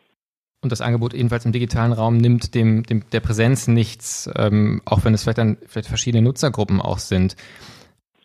Und 0.61 0.71
das 0.71 0.81
Angebot 0.81 1.13
ebenfalls 1.13 1.45
im 1.45 1.51
digitalen 1.51 1.93
Raum 1.93 2.17
nimmt 2.17 2.55
dem, 2.55 2.83
dem 2.83 3.03
der 3.11 3.19
Präsenz 3.19 3.67
nichts, 3.67 4.29
ähm, 4.35 4.81
auch 4.85 5.05
wenn 5.05 5.13
es 5.13 5.23
vielleicht 5.23 5.37
dann 5.37 5.57
vielleicht 5.67 5.87
verschiedene 5.87 6.23
Nutzergruppen 6.23 6.81
auch 6.81 6.97
sind. 6.97 7.35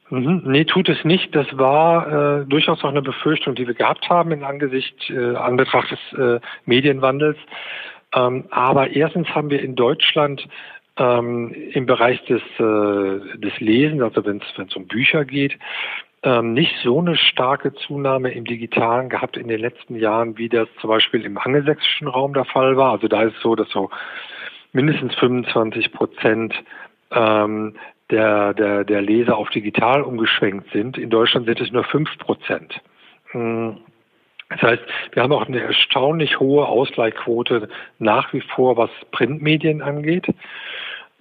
Mhm. 0.09 0.43
Nee, 0.45 0.65
tut 0.65 0.89
es 0.89 1.05
nicht. 1.05 1.35
Das 1.35 1.47
war 1.53 2.41
äh, 2.41 2.47
durchaus 2.47 2.83
auch 2.85 2.91
eine 2.91 3.03
Befürchtung, 3.03 3.55
die 3.55 3.67
wir 3.67 3.75
gehabt 3.75 4.09
haben 4.09 4.31
in 4.33 4.45
Angesicht, 4.45 5.11
äh, 5.11 5.37
Anbetracht 5.37 5.91
des 5.91 6.19
äh, 6.19 6.41
Medienwandels. 6.65 7.39
Ähm, 8.15 8.45
aber 8.51 8.91
erstens 8.91 9.29
haben 9.29 9.51
wir 9.51 9.63
in 9.63 9.75
Deutschland 9.75 10.47
ähm, 10.99 11.55
im 11.73 11.87
Bereich 11.87 12.23
des, 12.25 12.43
äh, 12.59 13.39
des 13.39 13.59
Lesens, 13.61 14.03
also 14.03 14.25
wenn 14.27 14.41
es 14.41 14.77
um 14.77 14.87
Bücher 14.87 15.25
geht, 15.25 15.59
ähm, 16.23 16.53
nicht 16.53 16.75
so 16.83 17.01
eine 17.01 17.17
starke 17.17 17.75
Zunahme 17.75 18.31
im 18.33 18.45
Digitalen 18.45 19.09
gehabt 19.09 19.37
in 19.37 19.49
den 19.49 19.61
letzten 19.61 19.97
Jahren, 19.97 20.39
wie 20.39 20.49
das 20.49 20.69
zum 20.81 20.89
Beispiel 20.89 21.25
im 21.25 21.39
angelsächsischen 21.39 22.09
Raum 22.09 22.33
der 22.35 22.45
Fall 22.45 22.77
war. 22.77 22.93
Also 22.93 23.09
da 23.09 23.23
ist 23.23 23.37
es 23.37 23.43
so, 23.43 23.57
dass 23.57 23.69
so 23.71 23.91
mindestens 24.73 25.15
25 25.17 25.93
Prozent 25.93 26.55
ähm, 27.11 27.75
der, 28.11 28.55
der, 28.55 28.85
der 28.85 29.03
Leser 29.03 29.37
auf 29.37 29.51
digital 29.51 30.03
umgeschwenkt 30.03 30.71
sind. 30.73 30.99
In 30.99 31.11
Deutschland 31.11 31.47
sind 31.47 31.61
es 31.61 31.73
nur 31.73 31.85
fünf 31.85 32.17
Prozent. 32.19 32.81
Hm. 33.31 33.79
Das 34.51 34.63
heißt, 34.63 34.83
wir 35.13 35.23
haben 35.23 35.33
auch 35.33 35.49
eine 35.49 35.61
erstaunlich 35.61 36.39
hohe 36.39 36.67
Ausleihquote 36.67 37.69
nach 37.99 38.33
wie 38.35 38.43
vor, 38.43 38.77
was 38.77 38.91
Printmedien 39.11 39.81
angeht. 39.81 40.27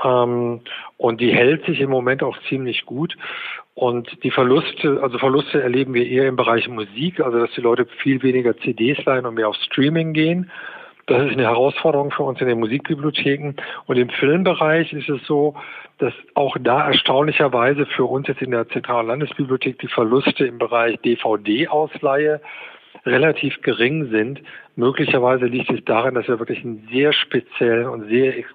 Ähm, 0.04 0.62
und 0.98 1.22
die 1.22 1.34
hält 1.34 1.66
sich 1.66 1.80
im 1.80 1.90
Moment 1.90 2.24
auch 2.24 2.38
ziemlich 2.50 2.86
gut. 2.86 3.16
Und 3.74 4.24
die 4.24 4.32
Verluste, 4.32 5.00
also 5.02 5.18
Verluste 5.18 5.62
erleben 5.62 5.94
wir 5.94 6.06
eher 6.06 6.28
im 6.28 6.36
Bereich 6.36 6.68
Musik, 6.68 7.22
also 7.22 7.40
dass 7.40 7.52
die 7.52 7.62
Leute 7.62 7.86
viel 8.02 8.22
weniger 8.22 8.58
CDs 8.58 9.04
leihen 9.06 9.26
und 9.26 9.36
mehr 9.36 9.48
auf 9.48 9.56
Streaming 9.56 10.14
gehen. 10.14 10.52
Das 11.08 11.24
ist 11.26 11.34
eine 11.34 11.44
Herausforderung 11.44 12.12
für 12.12 12.24
uns 12.24 12.40
in 12.42 12.48
den 12.48 12.60
Musikbibliotheken. 12.60 13.56
Und 13.86 13.98
im 13.98 14.10
Filmbereich 14.10 14.94
ist 14.94 15.10
es 15.10 15.26
so, 15.26 15.56
dass 15.98 16.14
auch 16.36 16.58
da 16.60 16.88
erstaunlicherweise 16.88 17.86
für 17.86 18.06
uns 18.06 18.28
jetzt 18.28 18.42
in 18.42 18.52
der 18.52 18.68
Zentralen 18.70 19.08
Landesbibliothek 19.08 19.80
die 19.80 19.88
Verluste 19.88 20.46
im 20.46 20.58
Bereich 20.58 21.00
DVD-Ausleihe 21.02 22.42
relativ 23.06 23.62
gering 23.62 24.10
sind. 24.10 24.42
Möglicherweise 24.76 25.46
liegt 25.46 25.72
es 25.72 25.84
daran, 25.86 26.16
dass 26.16 26.28
wir 26.28 26.40
wirklich 26.40 26.64
einen 26.64 26.88
sehr 26.92 27.14
speziellen 27.14 27.88
und 27.88 28.08
sehr 28.08 28.38
ex 28.38 28.50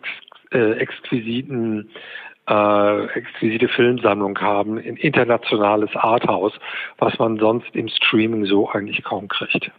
äh, 0.52 0.72
exquisiten 0.78 1.90
äh, 2.48 3.06
exquisite 3.14 3.68
Filmsammlung 3.68 4.38
haben, 4.40 4.78
ein 4.78 4.96
internationales 4.96 5.90
Arthouse, 5.94 6.52
was 6.98 7.18
man 7.18 7.38
sonst 7.38 7.74
im 7.74 7.88
Streaming 7.88 8.44
so 8.46 8.70
eigentlich 8.70 9.02
kaum 9.02 9.28
kriegt. 9.28 9.70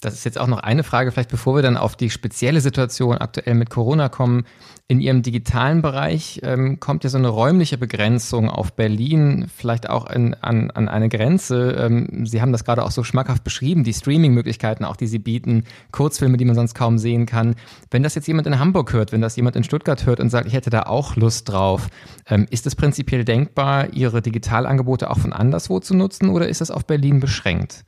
Das 0.00 0.14
ist 0.14 0.22
jetzt 0.22 0.38
auch 0.38 0.46
noch 0.46 0.60
eine 0.60 0.84
Frage, 0.84 1.10
vielleicht 1.10 1.30
bevor 1.30 1.56
wir 1.56 1.62
dann 1.62 1.76
auf 1.76 1.96
die 1.96 2.10
spezielle 2.10 2.60
Situation 2.60 3.18
aktuell 3.18 3.54
mit 3.54 3.68
Corona 3.68 4.08
kommen. 4.08 4.44
In 4.86 5.00
Ihrem 5.00 5.22
digitalen 5.22 5.82
Bereich 5.82 6.38
ähm, 6.44 6.78
kommt 6.78 7.02
ja 7.02 7.10
so 7.10 7.18
eine 7.18 7.26
räumliche 7.26 7.78
Begrenzung 7.78 8.48
auf 8.48 8.74
Berlin, 8.74 9.50
vielleicht 9.56 9.90
auch 9.90 10.08
in, 10.08 10.34
an, 10.34 10.70
an 10.70 10.88
eine 10.88 11.08
Grenze. 11.08 11.72
Ähm, 11.72 12.26
Sie 12.26 12.40
haben 12.40 12.52
das 12.52 12.64
gerade 12.64 12.84
auch 12.84 12.92
so 12.92 13.02
schmackhaft 13.02 13.42
beschrieben, 13.42 13.82
die 13.82 13.92
Streaming-Möglichkeiten 13.92 14.84
auch, 14.84 14.94
die 14.94 15.08
Sie 15.08 15.18
bieten, 15.18 15.64
Kurzfilme, 15.90 16.36
die 16.36 16.44
man 16.44 16.54
sonst 16.54 16.74
kaum 16.74 16.98
sehen 16.98 17.26
kann. 17.26 17.56
Wenn 17.90 18.04
das 18.04 18.14
jetzt 18.14 18.28
jemand 18.28 18.46
in 18.46 18.60
Hamburg 18.60 18.92
hört, 18.92 19.10
wenn 19.10 19.20
das 19.20 19.34
jemand 19.34 19.56
in 19.56 19.64
Stuttgart 19.64 20.06
hört 20.06 20.20
und 20.20 20.30
sagt, 20.30 20.46
ich 20.46 20.52
hätte 20.52 20.70
da 20.70 20.84
auch 20.84 21.16
Lust 21.16 21.48
drauf, 21.48 21.88
ähm, 22.28 22.46
ist 22.50 22.68
es 22.68 22.76
prinzipiell 22.76 23.24
denkbar, 23.24 23.92
Ihre 23.92 24.22
Digitalangebote 24.22 25.10
auch 25.10 25.18
von 25.18 25.32
anderswo 25.32 25.80
zu 25.80 25.94
nutzen 25.94 26.28
oder 26.28 26.48
ist 26.48 26.60
das 26.60 26.70
auf 26.70 26.86
Berlin 26.86 27.18
beschränkt? 27.18 27.84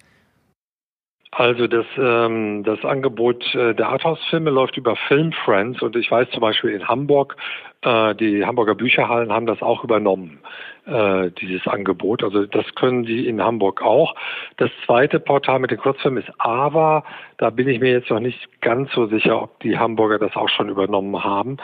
Also 1.40 1.66
das, 1.68 1.86
ähm, 1.96 2.64
das 2.64 2.84
Angebot 2.84 3.54
äh, 3.54 3.74
der 3.74 3.88
Arthouse-Filme 3.88 4.50
läuft 4.50 4.76
über 4.76 4.94
Film 4.94 5.32
Friends 5.32 5.80
und 5.80 5.96
ich 5.96 6.10
weiß 6.10 6.28
zum 6.32 6.42
Beispiel 6.42 6.68
in 6.68 6.86
Hamburg, 6.86 7.34
äh, 7.80 8.14
die 8.14 8.44
Hamburger 8.44 8.74
Bücherhallen 8.74 9.32
haben 9.32 9.46
das 9.46 9.62
auch 9.62 9.82
übernommen, 9.82 10.40
äh, 10.84 11.30
dieses 11.30 11.66
Angebot. 11.66 12.22
Also 12.22 12.44
das 12.44 12.66
können 12.74 13.04
die 13.04 13.26
in 13.26 13.42
Hamburg 13.42 13.80
auch. 13.80 14.14
Das 14.58 14.70
zweite 14.84 15.18
Portal 15.18 15.60
mit 15.60 15.70
den 15.70 15.78
Kurzfilmen 15.78 16.22
ist 16.22 16.30
AVA. 16.36 17.04
Da 17.38 17.48
bin 17.48 17.68
ich 17.68 17.80
mir 17.80 17.92
jetzt 17.92 18.10
noch 18.10 18.20
nicht 18.20 18.60
ganz 18.60 18.92
so 18.92 19.06
sicher, 19.06 19.40
ob 19.40 19.60
die 19.60 19.78
Hamburger 19.78 20.18
das 20.18 20.36
auch 20.36 20.50
schon 20.50 20.68
übernommen 20.68 21.24
haben. 21.24 21.56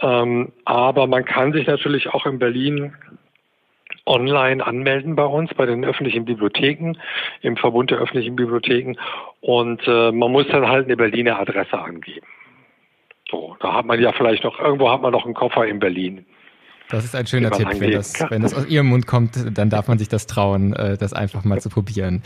Ähm, 0.00 0.52
aber 0.64 1.06
man 1.06 1.26
kann 1.26 1.52
sich 1.52 1.66
natürlich 1.66 2.08
auch 2.08 2.24
in 2.24 2.38
Berlin 2.38 2.94
online 4.08 4.64
anmelden 4.64 5.14
bei 5.14 5.24
uns, 5.24 5.52
bei 5.54 5.66
den 5.66 5.84
öffentlichen 5.84 6.24
Bibliotheken, 6.24 6.94
im 7.42 7.56
Verbund 7.56 7.90
der 7.90 7.98
öffentlichen 7.98 8.36
Bibliotheken. 8.36 8.96
Und 9.40 9.86
äh, 9.86 10.10
man 10.10 10.32
muss 10.32 10.48
dann 10.48 10.68
halt 10.68 10.86
eine 10.86 10.96
Berliner 10.96 11.38
Adresse 11.38 11.78
angeben. 11.78 12.26
So, 13.30 13.56
da 13.60 13.74
hat 13.74 13.84
man 13.84 14.00
ja 14.00 14.12
vielleicht 14.12 14.44
noch, 14.44 14.58
irgendwo 14.58 14.90
hat 14.90 15.02
man 15.02 15.12
noch 15.12 15.24
einen 15.24 15.34
Koffer 15.34 15.66
in 15.66 15.78
Berlin. 15.78 16.24
Das 16.90 17.04
ist 17.04 17.14
ein 17.14 17.26
schöner 17.26 17.50
Tipp. 17.50 17.68
Wenn 17.78 17.92
das, 17.92 18.14
wenn 18.30 18.42
das 18.42 18.54
aus 18.54 18.66
Ihrem 18.66 18.86
Mund 18.86 19.06
kommt, 19.06 19.36
dann 19.52 19.68
darf 19.68 19.88
man 19.88 19.98
sich 19.98 20.08
das 20.08 20.26
trauen, 20.26 20.72
äh, 20.72 20.96
das 20.96 21.12
einfach 21.12 21.44
mal 21.44 21.60
zu 21.60 21.68
probieren. 21.68 22.22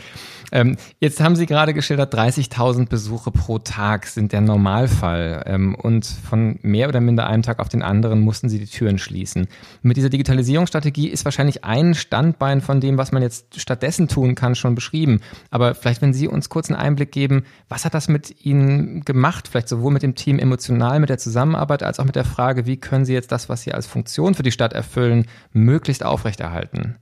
Ähm, 0.53 0.77
jetzt 0.99 1.19
haben 1.19 1.35
Sie 1.35 1.45
gerade 1.45 1.73
geschildert, 1.73 2.13
30.000 2.15 2.87
Besuche 2.87 3.31
pro 3.31 3.59
Tag 3.59 4.07
sind 4.07 4.31
der 4.31 4.39
Normalfall. 4.39 5.43
Ähm, 5.47 5.75
und 5.75 6.05
von 6.05 6.59
mehr 6.61 6.87
oder 6.87 7.01
minder 7.01 7.27
einem 7.27 7.43
Tag 7.43 7.59
auf 7.59 7.67
den 7.67 7.81
anderen 7.81 8.21
mussten 8.21 8.47
Sie 8.47 8.57
die 8.57 8.67
Türen 8.67 8.99
schließen. 8.99 9.47
Mit 9.81 9.97
dieser 9.97 10.09
Digitalisierungsstrategie 10.09 11.09
ist 11.09 11.25
wahrscheinlich 11.25 11.65
ein 11.65 11.93
Standbein 11.93 12.61
von 12.61 12.79
dem, 12.79 12.97
was 12.97 13.11
man 13.11 13.21
jetzt 13.21 13.59
stattdessen 13.59 14.07
tun 14.07 14.33
kann, 14.33 14.55
schon 14.55 14.75
beschrieben. 14.75 15.19
Aber 15.49 15.75
vielleicht, 15.75 16.01
wenn 16.01 16.13
Sie 16.13 16.29
uns 16.29 16.47
kurz 16.47 16.69
einen 16.69 16.79
Einblick 16.79 17.11
geben, 17.11 17.43
was 17.67 17.83
hat 17.83 17.93
das 17.93 18.07
mit 18.07 18.45
Ihnen 18.45 19.03
gemacht? 19.03 19.49
Vielleicht 19.49 19.67
sowohl 19.67 19.91
mit 19.91 20.03
dem 20.03 20.15
Team 20.15 20.39
emotional, 20.39 21.01
mit 21.01 21.09
der 21.09 21.17
Zusammenarbeit, 21.17 21.83
als 21.83 21.99
auch 21.99 22.05
mit 22.05 22.15
der 22.15 22.25
Frage, 22.25 22.65
wie 22.65 22.77
können 22.77 23.03
Sie 23.03 23.13
jetzt 23.13 23.33
das, 23.33 23.49
was 23.49 23.63
Sie 23.63 23.73
als 23.73 23.87
Funktion 23.87 24.35
für 24.35 24.43
die 24.43 24.52
Stadt 24.53 24.73
erfüllen, 24.73 25.27
möglichst 25.51 26.05
aufrechterhalten? 26.05 26.97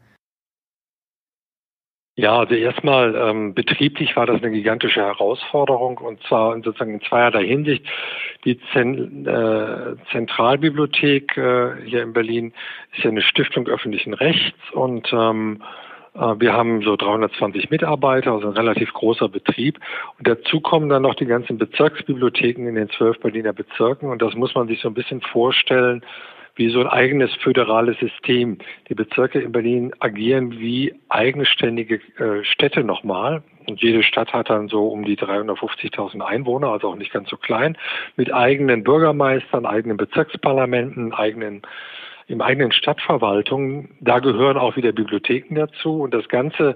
Ja, 2.16 2.40
also 2.40 2.54
erstmal 2.54 3.16
ähm, 3.16 3.54
betrieblich 3.54 4.16
war 4.16 4.26
das 4.26 4.44
eine 4.44 4.52
gigantische 4.52 5.00
Herausforderung 5.00 5.98
und 5.98 6.22
zwar 6.24 6.54
sozusagen 6.62 6.94
in 6.96 7.02
zweierlei 7.02 7.46
Hinsicht. 7.46 7.86
Die 8.44 8.60
Zen 8.74 9.26
äh, 9.26 9.96
Zentralbibliothek 10.12 11.38
äh, 11.38 11.76
hier 11.86 12.04
in 12.04 12.14
Berlin 12.14 12.54
ist 12.94 13.04
ja 13.04 13.12
eine 13.12 13.22
Stiftung 13.22 13.68
öffentlichen 13.68 14.14
Rechts 14.14 14.60
und 14.74 15.12
ähm, 15.14 15.64
äh, 16.14 16.36
wir 16.38 16.54
haben 16.54 16.82
so 16.82 16.96
320 16.98 17.70
Mitarbeiter, 17.70 18.34
also 18.34 18.48
ein 18.48 18.58
relativ 18.58 18.92
großer 18.94 19.30
Betrieb. 19.30 19.80
Und 20.18 20.28
dazu 20.28 20.60
kommen 20.60 20.90
dann 20.90 21.04
noch 21.04 21.16
die 21.16 21.26
ganzen 21.26 21.58
Bezirksbibliotheken 21.58 22.68
in 22.68 22.76
den 22.76 22.90
zwölf 22.90 23.20
Berliner 23.20 23.54
Bezirken. 23.54 24.10
Und 24.10 24.22
das 24.22 24.36
muss 24.36 24.54
man 24.54 24.68
sich 24.68 24.82
so 24.82 24.90
ein 24.90 24.94
bisschen 24.94 25.22
vorstellen 25.22 26.04
wie 26.62 26.70
so 26.70 26.80
ein 26.80 26.88
eigenes 26.88 27.34
föderales 27.38 27.98
System. 27.98 28.60
Die 28.88 28.94
Bezirke 28.94 29.40
in 29.40 29.52
Berlin 29.52 29.94
agieren 30.00 30.60
wie 30.60 30.94
eigenständige 31.10 31.96
äh, 31.96 32.44
Städte 32.44 32.84
nochmal. 32.84 33.42
Und 33.68 33.82
jede 33.82 34.04
Stadt 34.04 34.32
hat 34.32 34.52
dann 34.52 34.68
so 34.68 34.88
um 34.88 35.04
die 35.04 35.18
350.000 35.18 36.22
Einwohner, 36.22 36.68
also 36.68 36.90
auch 36.90 36.96
nicht 36.96 37.12
ganz 37.12 37.30
so 37.30 37.38
klein, 37.38 37.78
mit 38.16 38.32
eigenen 38.32 38.84
Bürgermeistern, 38.84 39.66
eigenen 39.66 39.98
Bezirksparlamenten, 39.98 41.14
eigenen 41.14 41.64
im 42.28 42.42
eigenen 42.42 42.72
Stadtverwaltung. 42.72 43.90
Da 44.00 44.20
gehören 44.20 44.58
auch 44.58 44.76
wieder 44.76 44.92
Bibliotheken 44.92 45.56
dazu. 45.56 46.02
Und 46.02 46.14
das 46.14 46.30
Ganze 46.30 46.76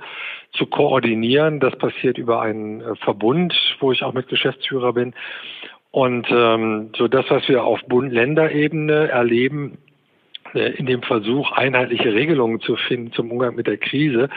zu 0.52 0.66
koordinieren, 0.66 1.60
das 1.60 1.78
passiert 1.78 2.18
über 2.18 2.42
einen 2.42 2.82
äh, 2.82 2.96
Verbund, 2.96 3.54
wo 3.80 3.92
ich 3.92 4.04
auch 4.04 4.14
mit 4.14 4.28
Geschäftsführer 4.30 4.94
bin. 4.94 5.14
Und 5.96 6.28
ähm, 6.30 6.90
so 6.98 7.08
das, 7.08 7.24
was 7.30 7.48
wir 7.48 7.64
auf 7.64 7.80
Bund-Länder-Ebene 7.88 9.08
erleben, 9.08 9.78
äh, 10.54 10.72
in 10.72 10.88
dem 10.88 11.02
Versuch, 11.02 11.54
einheitliche 11.54 12.14
Regelungen 12.14 12.60
zu 12.60 12.76
finden 12.76 13.14
zum 13.14 13.32
Umgang 13.32 13.56
mit 13.56 13.66
der 13.66 13.78
Krise, 13.78 14.28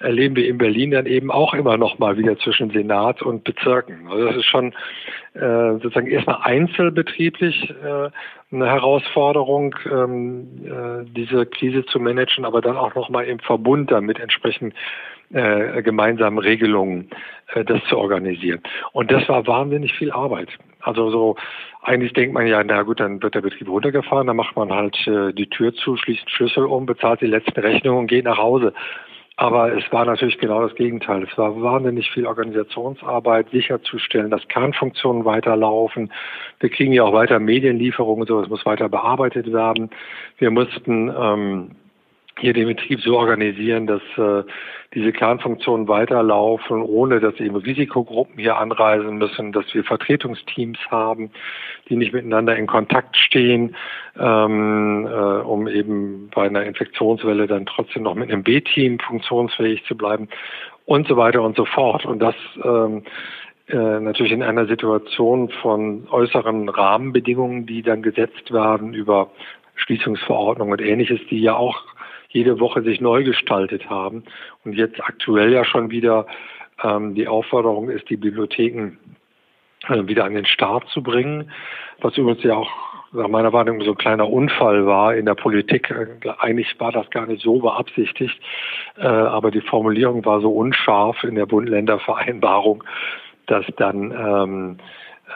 erleben 0.00 0.36
wir 0.36 0.46
in 0.46 0.58
Berlin 0.58 0.90
dann 0.90 1.06
eben 1.06 1.30
auch 1.30 1.54
immer 1.54 1.78
noch 1.78 1.98
mal 1.98 2.18
wieder 2.18 2.36
zwischen 2.40 2.68
Senat 2.72 3.22
und 3.22 3.42
Bezirken. 3.44 4.06
Also 4.06 4.26
das 4.26 4.36
ist 4.36 4.44
schon 4.44 4.74
äh, 5.32 5.80
sozusagen 5.80 6.08
erstmal 6.08 6.40
einzelbetrieblich 6.42 7.70
äh, 7.70 8.10
eine 8.54 8.66
Herausforderung, 8.66 9.76
ähm, 9.90 10.46
äh, 10.66 11.06
diese 11.16 11.46
Krise 11.46 11.86
zu 11.86 12.00
managen, 12.00 12.44
aber 12.44 12.60
dann 12.60 12.76
auch 12.76 12.94
noch 12.94 13.08
mal 13.08 13.24
im 13.24 13.38
Verbund 13.38 13.90
damit 13.90 14.20
entsprechend 14.20 14.74
äh, 15.32 15.82
gemeinsamen 15.82 16.38
Regelungen 16.38 17.10
äh, 17.54 17.64
das 17.64 17.82
zu 17.88 17.98
organisieren. 17.98 18.60
Und 18.92 19.10
das 19.10 19.28
war 19.28 19.46
wahnsinnig 19.46 19.92
viel 19.94 20.10
Arbeit. 20.10 20.50
Also 20.80 21.10
so 21.10 21.36
eigentlich 21.82 22.12
denkt 22.12 22.34
man 22.34 22.46
ja, 22.46 22.62
na 22.62 22.82
gut, 22.82 23.00
dann 23.00 23.22
wird 23.22 23.34
der 23.34 23.40
Betrieb 23.40 23.68
runtergefahren, 23.68 24.26
dann 24.26 24.36
macht 24.36 24.56
man 24.56 24.72
halt 24.72 24.96
äh, 25.06 25.32
die 25.32 25.48
Tür 25.48 25.74
zu, 25.74 25.96
schließt 25.96 26.30
Schlüssel 26.30 26.64
um, 26.64 26.86
bezahlt 26.86 27.20
die 27.20 27.26
letzten 27.26 27.60
Rechnungen 27.60 28.00
und 28.00 28.06
geht 28.06 28.24
nach 28.24 28.38
Hause. 28.38 28.72
Aber 29.36 29.72
es 29.72 29.84
war 29.92 30.04
natürlich 30.04 30.38
genau 30.38 30.62
das 30.62 30.74
Gegenteil. 30.74 31.22
Es 31.22 31.38
war 31.38 31.62
wahnsinnig 31.62 32.10
viel 32.10 32.26
Organisationsarbeit, 32.26 33.48
sicherzustellen, 33.50 34.32
dass 34.32 34.48
Kernfunktionen 34.48 35.24
weiterlaufen. 35.24 36.12
Wir 36.58 36.70
kriegen 36.70 36.92
ja 36.92 37.04
auch 37.04 37.12
weiter 37.12 37.38
Medienlieferungen, 37.38 38.26
so, 38.26 38.40
es 38.40 38.48
muss 38.48 38.66
weiter 38.66 38.88
bearbeitet 38.88 39.52
werden. 39.52 39.90
Wir 40.38 40.50
mussten 40.50 41.12
ähm, 41.16 41.70
hier 42.40 42.52
den 42.52 42.68
Betrieb 42.68 43.00
so 43.00 43.18
organisieren, 43.18 43.86
dass 43.86 44.02
äh, 44.16 44.44
diese 44.94 45.12
Kernfunktionen 45.12 45.88
weiterlaufen, 45.88 46.82
ohne 46.82 47.20
dass 47.20 47.38
eben 47.40 47.56
Risikogruppen 47.56 48.38
hier 48.38 48.56
anreisen 48.56 49.18
müssen, 49.18 49.52
dass 49.52 49.66
wir 49.74 49.84
Vertretungsteams 49.84 50.78
haben, 50.90 51.30
die 51.88 51.96
nicht 51.96 52.12
miteinander 52.12 52.56
in 52.56 52.66
Kontakt 52.66 53.16
stehen, 53.16 53.76
ähm, 54.18 55.06
äh, 55.06 55.10
um 55.10 55.68
eben 55.68 56.30
bei 56.34 56.46
einer 56.46 56.64
Infektionswelle 56.64 57.46
dann 57.46 57.66
trotzdem 57.66 58.04
noch 58.04 58.14
mit 58.14 58.30
einem 58.30 58.42
B-Team 58.42 58.98
funktionsfähig 59.00 59.84
zu 59.84 59.96
bleiben 59.96 60.28
und 60.86 61.06
so 61.06 61.16
weiter 61.16 61.42
und 61.42 61.56
so 61.56 61.66
fort. 61.66 62.06
Und 62.06 62.20
das 62.20 62.34
ähm, 62.64 63.02
äh, 63.68 64.00
natürlich 64.00 64.32
in 64.32 64.42
einer 64.42 64.66
Situation 64.66 65.50
von 65.60 66.08
äußeren 66.10 66.70
Rahmenbedingungen, 66.70 67.66
die 67.66 67.82
dann 67.82 68.02
gesetzt 68.02 68.50
werden 68.50 68.94
über 68.94 69.30
Schließungsverordnungen 69.74 70.72
und 70.72 70.80
ähnliches, 70.80 71.20
die 71.30 71.40
ja 71.40 71.54
auch 71.54 71.82
jede 72.28 72.60
Woche 72.60 72.82
sich 72.82 73.00
neu 73.00 73.24
gestaltet 73.24 73.88
haben. 73.88 74.24
Und 74.64 74.74
jetzt 74.74 75.02
aktuell 75.02 75.52
ja 75.52 75.64
schon 75.64 75.90
wieder 75.90 76.26
ähm, 76.82 77.14
die 77.14 77.28
Aufforderung 77.28 77.88
ist, 77.90 78.08
die 78.10 78.16
Bibliotheken 78.16 78.98
äh, 79.88 80.06
wieder 80.06 80.24
an 80.24 80.34
den 80.34 80.46
Start 80.46 80.88
zu 80.88 81.02
bringen, 81.02 81.50
was 82.00 82.16
übrigens 82.16 82.42
ja 82.42 82.54
auch 82.54 82.70
nach 83.12 83.28
meiner 83.28 83.52
Wahrnehmung 83.52 83.82
so 83.82 83.92
ein 83.92 83.96
kleiner 83.96 84.28
Unfall 84.28 84.86
war 84.86 85.14
in 85.14 85.24
der 85.24 85.34
Politik. 85.34 85.90
Äh, 85.90 86.28
eigentlich 86.38 86.78
war 86.78 86.92
das 86.92 87.08
gar 87.10 87.26
nicht 87.26 87.42
so 87.42 87.58
beabsichtigt, 87.60 88.38
äh, 88.96 89.06
aber 89.06 89.50
die 89.50 89.62
Formulierung 89.62 90.24
war 90.24 90.40
so 90.40 90.50
unscharf 90.50 91.24
in 91.24 91.34
der 91.34 91.46
Bund-Länder-Vereinbarung, 91.46 92.84
dass 93.46 93.64
dann 93.76 94.12
ähm, 94.12 94.78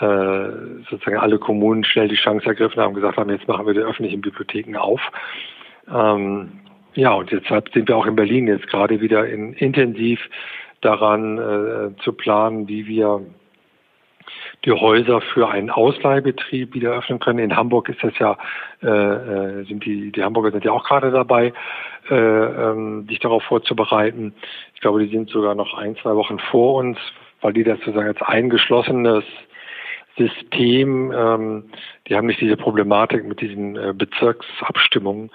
äh, 0.01 0.85
sozusagen 0.91 1.19
alle 1.19 1.39
Kommunen 1.39 1.85
schnell 1.85 2.09
die 2.09 2.17
Chance 2.17 2.47
ergriffen 2.47 2.83
haben, 2.83 2.95
gesagt 2.95 3.17
haben, 3.17 3.31
jetzt 3.31 3.49
machen 3.49 3.67
wir 3.67 3.75
die 3.75 3.81
öffentlichen 3.81 4.21
Bibliotheken 4.21 4.77
auf. 4.77 5.01
Ähm, 5.93 6.61
ja, 6.95 7.13
und 7.13 7.31
deshalb 7.31 7.71
sind 7.73 7.89
wir 7.89 7.97
auch 7.97 8.07
in 8.07 8.17
Berlin 8.17 8.49
jetzt 8.49 8.67
gerade 8.69 9.01
wieder 9.01 9.27
in, 9.29 9.55
intensiv 9.55 10.21
daran 10.81 11.39
äh, 11.39 12.03
zu 12.03 12.13
planen, 12.13 12.69
wie 12.69 12.87
wir 12.87 13.23
die 14.65 14.73
Häuser 14.73 15.21
für 15.21 15.49
einen 15.49 15.71
Ausleihbetrieb 15.71 16.75
wieder 16.75 16.93
öffnen 16.93 17.19
können. 17.19 17.39
In 17.39 17.57
Hamburg 17.57 17.89
ist 17.89 18.03
das 18.03 18.17
ja, 18.19 18.39
äh, 18.83 18.87
äh 18.87 19.65
sind 19.65 19.85
die, 19.85 20.13
die 20.13 20.23
Hamburger 20.23 20.53
sind 20.53 20.65
ja 20.65 20.73
auch 20.73 20.85
gerade 20.85 21.11
dabei, 21.11 21.53
äh, 22.11 22.15
ähm, 22.15 23.07
sich 23.09 23.19
darauf 23.21 23.43
vorzubereiten. 23.45 24.35
Ich 24.75 24.81
glaube, 24.81 25.05
die 25.05 25.11
sind 25.11 25.31
sogar 25.31 25.55
noch 25.55 25.75
ein, 25.75 25.97
zwei 25.97 26.15
Wochen 26.15 26.39
vor 26.39 26.75
uns, 26.75 26.99
weil 27.41 27.53
die 27.53 27.65
das 27.65 27.79
sozusagen 27.79 28.09
als 28.09 28.23
eingeschlossenes 28.23 29.25
System, 30.17 31.13
ähm, 31.13 31.65
die 32.07 32.17
haben 32.17 32.27
nicht 32.27 32.41
diese 32.41 32.57
Problematik 32.57 33.25
mit 33.25 33.41
diesen 33.41 33.77
äh, 33.77 33.93
Bezirksabstimmungen, 33.95 35.31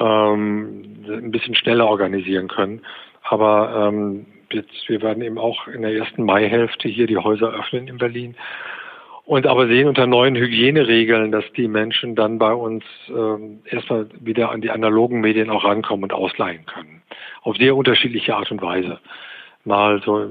ähm, 0.00 1.04
ein 1.06 1.30
bisschen 1.30 1.54
schneller 1.54 1.86
organisieren 1.86 2.48
können. 2.48 2.82
Aber 3.22 3.88
ähm, 3.88 4.26
jetzt, 4.52 4.88
wir 4.88 5.02
werden 5.02 5.22
eben 5.22 5.38
auch 5.38 5.68
in 5.68 5.82
der 5.82 5.94
ersten 5.94 6.24
Maihälfte 6.24 6.88
hier 6.88 7.06
die 7.06 7.18
Häuser 7.18 7.52
öffnen 7.52 7.88
in 7.88 7.98
Berlin. 7.98 8.34
Und 9.24 9.46
aber 9.46 9.68
sehen 9.68 9.86
unter 9.86 10.08
neuen 10.08 10.34
Hygieneregeln, 10.34 11.30
dass 11.30 11.44
die 11.56 11.68
Menschen 11.68 12.16
dann 12.16 12.38
bei 12.38 12.52
uns 12.52 12.82
ähm, 13.08 13.60
erstmal 13.64 14.08
wieder 14.18 14.50
an 14.50 14.60
die 14.60 14.70
analogen 14.70 15.20
Medien 15.20 15.50
auch 15.50 15.64
rankommen 15.64 16.04
und 16.04 16.12
ausleihen 16.12 16.66
können. 16.66 17.02
Auf 17.42 17.56
sehr 17.56 17.76
unterschiedliche 17.76 18.34
Art 18.34 18.50
und 18.50 18.60
Weise. 18.60 18.98
Mal 19.64 20.02
so, 20.02 20.30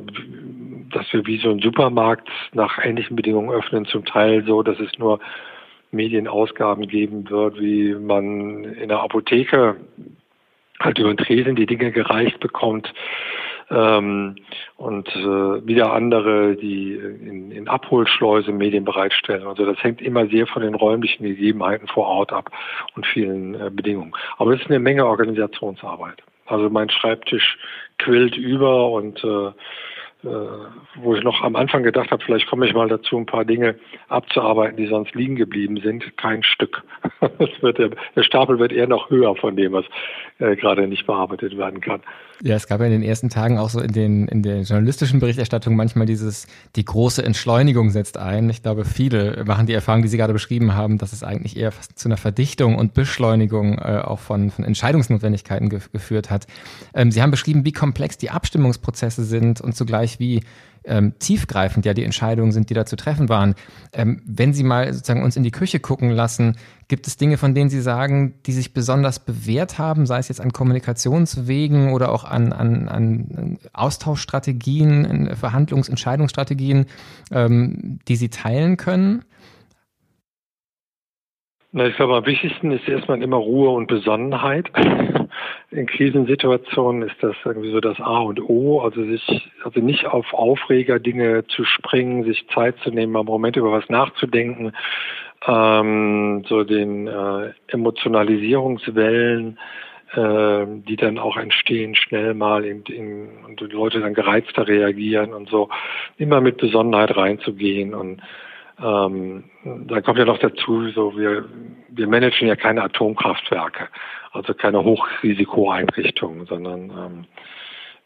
dass 0.91 1.13
wir 1.13 1.25
wie 1.27 1.37
so 1.37 1.51
ein 1.51 1.59
Supermarkt 1.59 2.27
nach 2.53 2.83
ähnlichen 2.83 3.15
Bedingungen 3.15 3.51
öffnen, 3.51 3.85
zum 3.85 4.03
Teil 4.03 4.43
so, 4.45 4.63
dass 4.63 4.79
es 4.79 4.97
nur 4.97 5.19
Medienausgaben 5.91 6.87
geben 6.87 7.29
wird, 7.29 7.59
wie 7.59 7.95
man 7.95 8.63
in 8.63 8.89
der 8.89 9.01
Apotheke 9.01 9.77
halt 10.79 10.99
über 10.99 11.13
den 11.13 11.17
Tresen 11.17 11.55
die 11.55 11.65
Dinge 11.65 11.91
gereicht 11.91 12.39
bekommt 12.39 12.93
ähm, 13.69 14.35
und 14.77 15.07
äh, 15.15 15.67
wieder 15.67 15.93
andere, 15.93 16.55
die 16.55 16.93
in, 16.93 17.51
in 17.51 17.67
Abholschleuse 17.67 18.51
Medien 18.51 18.85
bereitstellen. 18.85 19.47
Also 19.47 19.65
das 19.65 19.81
hängt 19.83 20.01
immer 20.01 20.27
sehr 20.27 20.47
von 20.47 20.61
den 20.61 20.75
räumlichen 20.75 21.23
Gegebenheiten 21.23 21.87
vor 21.87 22.07
Ort 22.07 22.33
ab 22.33 22.51
und 22.95 23.05
vielen 23.05 23.55
äh, 23.55 23.69
Bedingungen. 23.71 24.13
Aber 24.37 24.53
es 24.53 24.61
ist 24.61 24.69
eine 24.69 24.79
Menge 24.79 25.05
Organisationsarbeit. 25.05 26.23
Also 26.45 26.69
mein 26.69 26.89
Schreibtisch 26.89 27.57
quillt 27.99 28.35
über 28.35 28.89
und 28.91 29.23
äh, 29.23 29.51
wo 30.21 31.15
ich 31.15 31.23
noch 31.23 31.41
am 31.41 31.55
Anfang 31.55 31.83
gedacht 31.83 32.11
habe, 32.11 32.23
vielleicht 32.23 32.47
komme 32.47 32.67
ich 32.67 32.73
mal 32.73 32.89
dazu, 32.89 33.17
ein 33.17 33.25
paar 33.25 33.45
Dinge 33.45 33.75
abzuarbeiten, 34.09 34.75
die 34.75 34.87
sonst 34.87 35.15
liegen 35.15 35.35
geblieben 35.35 35.77
sind. 35.77 36.17
Kein 36.17 36.43
Stück. 36.43 36.83
der, 37.61 38.23
Stapel 38.23 38.59
wird 38.59 38.73
eher 38.73 38.87
noch 38.87 39.09
höher 39.09 39.35
von 39.35 39.55
dem, 39.55 39.71
was 39.71 39.85
äh, 40.39 40.57
gerade 40.57 40.87
nicht 40.87 41.07
bearbeitet 41.07 41.57
werden 41.57 41.79
kann. 41.79 42.01
Ja, 42.41 42.55
es 42.55 42.67
gab 42.67 42.79
ja 42.79 42.85
in 42.85 42.93
den 42.93 43.03
ersten 43.03 43.29
Tagen 43.29 43.57
auch 43.57 43.69
so 43.69 43.81
in 43.81 43.91
den 43.91 44.27
in 44.29 44.43
der 44.43 44.61
journalistischen 44.61 45.19
Berichterstattung 45.19 45.75
manchmal 45.75 46.05
dieses 46.05 46.47
die 46.77 46.85
große 46.85 47.21
Entschleunigung 47.21 47.89
setzt 47.89 48.17
ein. 48.17 48.49
Ich 48.49 48.63
glaube, 48.63 48.85
viele 48.85 49.43
machen 49.45 49.65
die 49.65 49.73
Erfahrung, 49.73 50.03
die 50.03 50.07
Sie 50.07 50.15
gerade 50.15 50.31
beschrieben 50.31 50.73
haben, 50.73 50.97
dass 50.97 51.11
es 51.11 51.21
eigentlich 51.21 51.57
eher 51.57 51.73
fast 51.73 51.99
zu 51.99 52.07
einer 52.07 52.15
Verdichtung 52.15 52.75
und 52.77 52.93
Beschleunigung 52.93 53.77
äh, 53.77 54.01
auch 54.05 54.19
von, 54.19 54.51
von 54.51 54.63
Entscheidungsnotwendigkeiten 54.63 55.67
ge 55.67 55.81
geführt 55.91 56.29
hat. 56.29 56.47
Ähm, 56.93 57.11
Sie 57.11 57.21
haben 57.21 57.31
beschrieben, 57.31 57.65
wie 57.65 57.73
komplex 57.73 58.17
die 58.17 58.29
Abstimmungsprozesse 58.29 59.25
sind 59.25 59.59
und 59.59 59.75
zugleich 59.75 60.19
wie 60.19 60.41
ähm, 60.83 61.13
tiefgreifend 61.19 61.85
ja 61.85 61.93
die 61.93 62.03
Entscheidungen 62.03 62.51
sind, 62.51 62.69
die 62.69 62.73
da 62.73 62.85
zu 62.85 62.95
treffen 62.95 63.29
waren. 63.29 63.55
Ähm, 63.93 64.21
wenn 64.25 64.53
Sie 64.53 64.63
mal 64.63 64.91
sozusagen 64.93 65.23
uns 65.23 65.35
in 65.35 65.43
die 65.43 65.51
Küche 65.51 65.79
gucken 65.79 66.11
lassen, 66.11 66.57
gibt 66.87 67.07
es 67.07 67.17
Dinge, 67.17 67.37
von 67.37 67.53
denen 67.53 67.69
Sie 67.69 67.81
sagen, 67.81 68.35
die 68.45 68.51
sich 68.51 68.73
besonders 68.73 69.23
bewährt 69.23 69.77
haben, 69.77 70.05
sei 70.05 70.19
es 70.19 70.27
jetzt 70.27 70.41
an 70.41 70.51
Kommunikationswegen 70.51 71.93
oder 71.93 72.11
auch 72.11 72.23
an, 72.23 72.51
an, 72.53 72.87
an 72.87 73.59
Austauschstrategien, 73.73 75.29
Verhandlungs-, 75.35 75.89
Entscheidungsstrategien, 75.89 76.85
ähm, 77.31 77.99
die 78.07 78.15
Sie 78.15 78.29
teilen 78.29 78.77
können? 78.77 79.23
Na, 81.71 81.85
ich 81.85 81.95
glaube, 81.95 82.15
am 82.15 82.25
wichtigsten 82.25 82.71
ist 82.71 82.87
erstmal 82.87 83.21
immer 83.21 83.37
Ruhe 83.37 83.69
und 83.69 83.87
Besonnenheit. 83.87 84.71
In 85.71 85.85
Krisensituationen 85.85 87.07
ist 87.07 87.17
das 87.21 87.35
irgendwie 87.45 87.71
so 87.71 87.79
das 87.79 87.99
A 87.99 88.19
und 88.21 88.41
O, 88.41 88.81
also 88.81 89.03
sich, 89.03 89.51
also 89.63 89.79
nicht 89.79 90.07
auf 90.07 90.33
Aufreger 90.33 90.99
Dinge 90.99 91.45
zu 91.47 91.63
springen, 91.63 92.23
sich 92.23 92.47
Zeit 92.47 92.75
zu 92.79 92.89
nehmen, 92.89 93.15
im 93.15 93.25
Moment 93.25 93.55
über 93.55 93.71
was 93.71 93.87
nachzudenken, 93.87 94.73
ähm, 95.45 96.43
so 96.47 96.63
den 96.63 97.07
äh, 97.07 97.53
Emotionalisierungswellen, 97.67 99.59
äh, 100.13 100.65
die 100.87 100.95
dann 100.95 101.19
auch 101.19 101.37
entstehen, 101.37 101.93
schnell 101.93 102.33
mal 102.33 102.65
in, 102.65 102.81
in, 102.85 103.29
und 103.45 103.59
die 103.59 103.65
Leute 103.65 103.99
dann 103.99 104.15
gereizter 104.15 104.67
reagieren 104.67 105.35
und 105.35 105.49
so, 105.49 105.69
immer 106.17 106.41
mit 106.41 106.57
Besonnenheit 106.57 107.15
reinzugehen 107.15 107.93
und 107.93 108.23
ähm, 108.81 109.43
da 109.63 110.01
kommt 110.01 110.17
ja 110.19 110.25
noch 110.25 110.37
dazu, 110.39 110.89
so 110.89 111.17
wir, 111.17 111.45
wir 111.89 112.07
managen 112.07 112.47
ja 112.47 112.55
keine 112.55 112.83
Atomkraftwerke, 112.83 113.87
also 114.31 114.53
keine 114.53 114.83
Hochrisikoeinrichtungen, 114.83 116.45
sondern 116.45 116.89
ähm, 116.89 117.25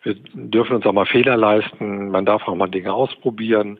wir 0.04 0.16
dürfen 0.34 0.76
uns 0.76 0.86
auch 0.86 0.94
mal 0.94 1.06
Fehler 1.06 1.38
leisten, 1.38 2.10
man 2.10 2.26
darf 2.26 2.48
auch 2.48 2.56
mal 2.56 2.68
Dinge 2.68 2.94
ausprobieren. 2.94 3.80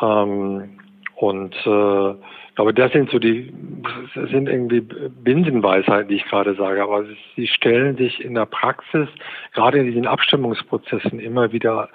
Ähm, 0.00 0.78
und 1.16 1.54
äh, 1.66 2.10
ich 2.10 2.56
glaube, 2.56 2.74
das 2.74 2.92
sind 2.92 3.10
so 3.10 3.18
die, 3.18 3.52
das 4.14 4.30
sind 4.30 4.48
irgendwie 4.48 4.80
Binsenweisheiten, 4.80 6.08
die 6.08 6.16
ich 6.16 6.24
gerade 6.26 6.54
sage, 6.54 6.82
aber 6.82 7.04
sie 7.36 7.46
stellen 7.46 7.96
sich 7.96 8.22
in 8.22 8.34
der 8.34 8.46
Praxis, 8.46 9.08
gerade 9.54 9.78
in 9.78 9.86
diesen 9.86 10.06
Abstimmungsprozessen, 10.06 11.18
immer 11.18 11.52
wieder 11.52 11.88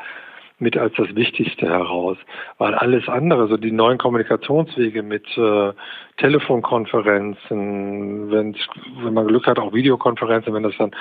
mit 0.59 0.77
als 0.77 0.93
das 0.95 1.15
Wichtigste 1.15 1.67
heraus, 1.67 2.17
weil 2.57 2.73
alles 2.73 3.07
andere, 3.07 3.47
so 3.47 3.57
die 3.57 3.71
neuen 3.71 3.99
Kommunikationswege 3.99 5.03
mit 5.03 5.25
äh, 5.37 5.71
Telefonkonferenzen, 6.17 8.31
wenn 8.31 8.55
wenn 9.03 9.13
man 9.13 9.27
Glück 9.27 9.45
hat, 9.45 9.59
auch 9.59 9.73
Videokonferenzen, 9.73 10.53
wenn 10.53 10.63
das 10.63 10.75
dann 10.77 10.91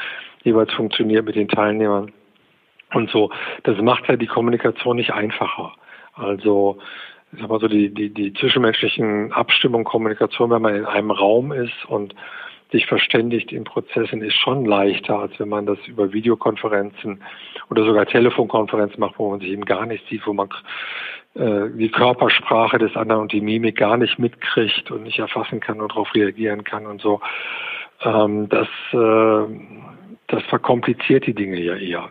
jeweils 0.43 0.73
funktioniert 0.75 1.25
mit 1.25 1.37
den 1.37 1.49
Teilnehmern 1.49 2.13
und 2.93 3.09
so, 3.11 3.31
das 3.63 3.81
macht 3.81 4.09
ja 4.09 4.17
die 4.17 4.27
Kommunikation 4.27 4.97
nicht 4.97 5.13
einfacher. 5.13 5.73
Also 6.15 6.79
ich 7.33 7.41
sag 7.41 7.49
mal 7.49 7.61
so 7.61 7.69
die, 7.69 7.93
die, 7.93 8.11
die 8.11 8.33
zwischenmenschlichen 8.35 9.33
Abstimmung, 9.33 9.85
Kommunikation, 9.85 10.51
wenn 10.51 10.63
man 10.63 10.77
in 10.77 10.87
einem 10.87 11.11
Raum 11.11 11.53
ist 11.53 11.85
und 11.89 12.15
sich 12.73 12.87
verständigt 12.87 13.53
in 13.53 13.65
Prozessen, 13.65 14.23
ist 14.23 14.37
schon 14.37 14.65
leichter, 14.65 15.19
als 15.19 15.39
wenn 15.39 15.49
man 15.49 15.67
das 15.67 15.79
über 15.87 16.13
Videokonferenzen 16.13 17.23
oder 17.71 17.85
sogar 17.85 18.07
Telefonkonferenzen 18.07 18.99
macht, 19.01 19.19
wo 19.19 19.31
man 19.31 19.41
sich 19.41 19.51
eben 19.51 19.65
gar 19.65 19.87
nicht 19.87 20.07
sieht, 20.09 20.27
wo 20.27 20.33
man 20.33 20.49
äh, 21.35 21.71
die 21.77 21.91
Körpersprache 21.91 22.79
des 22.79 22.97
anderen 22.97 23.23
und 23.23 23.33
die 23.33 23.41
Mimik 23.41 23.77
gar 23.77 23.97
nicht 23.97 24.19
mitkriegt 24.19 24.91
und 24.91 25.05
nicht 25.05 25.19
erfassen 25.19 25.61
kann 25.61 25.81
und 25.81 25.93
darauf 25.93 26.13
reagieren 26.15 26.65
kann 26.65 26.87
und 26.87 27.01
so. 27.01 27.21
Ähm, 28.03 28.49
das, 28.49 28.69
äh, 28.93 29.47
das 30.27 30.43
verkompliziert 30.45 31.27
die 31.27 31.35
Dinge 31.35 31.61
ja 31.61 31.77
eher. 31.77 32.11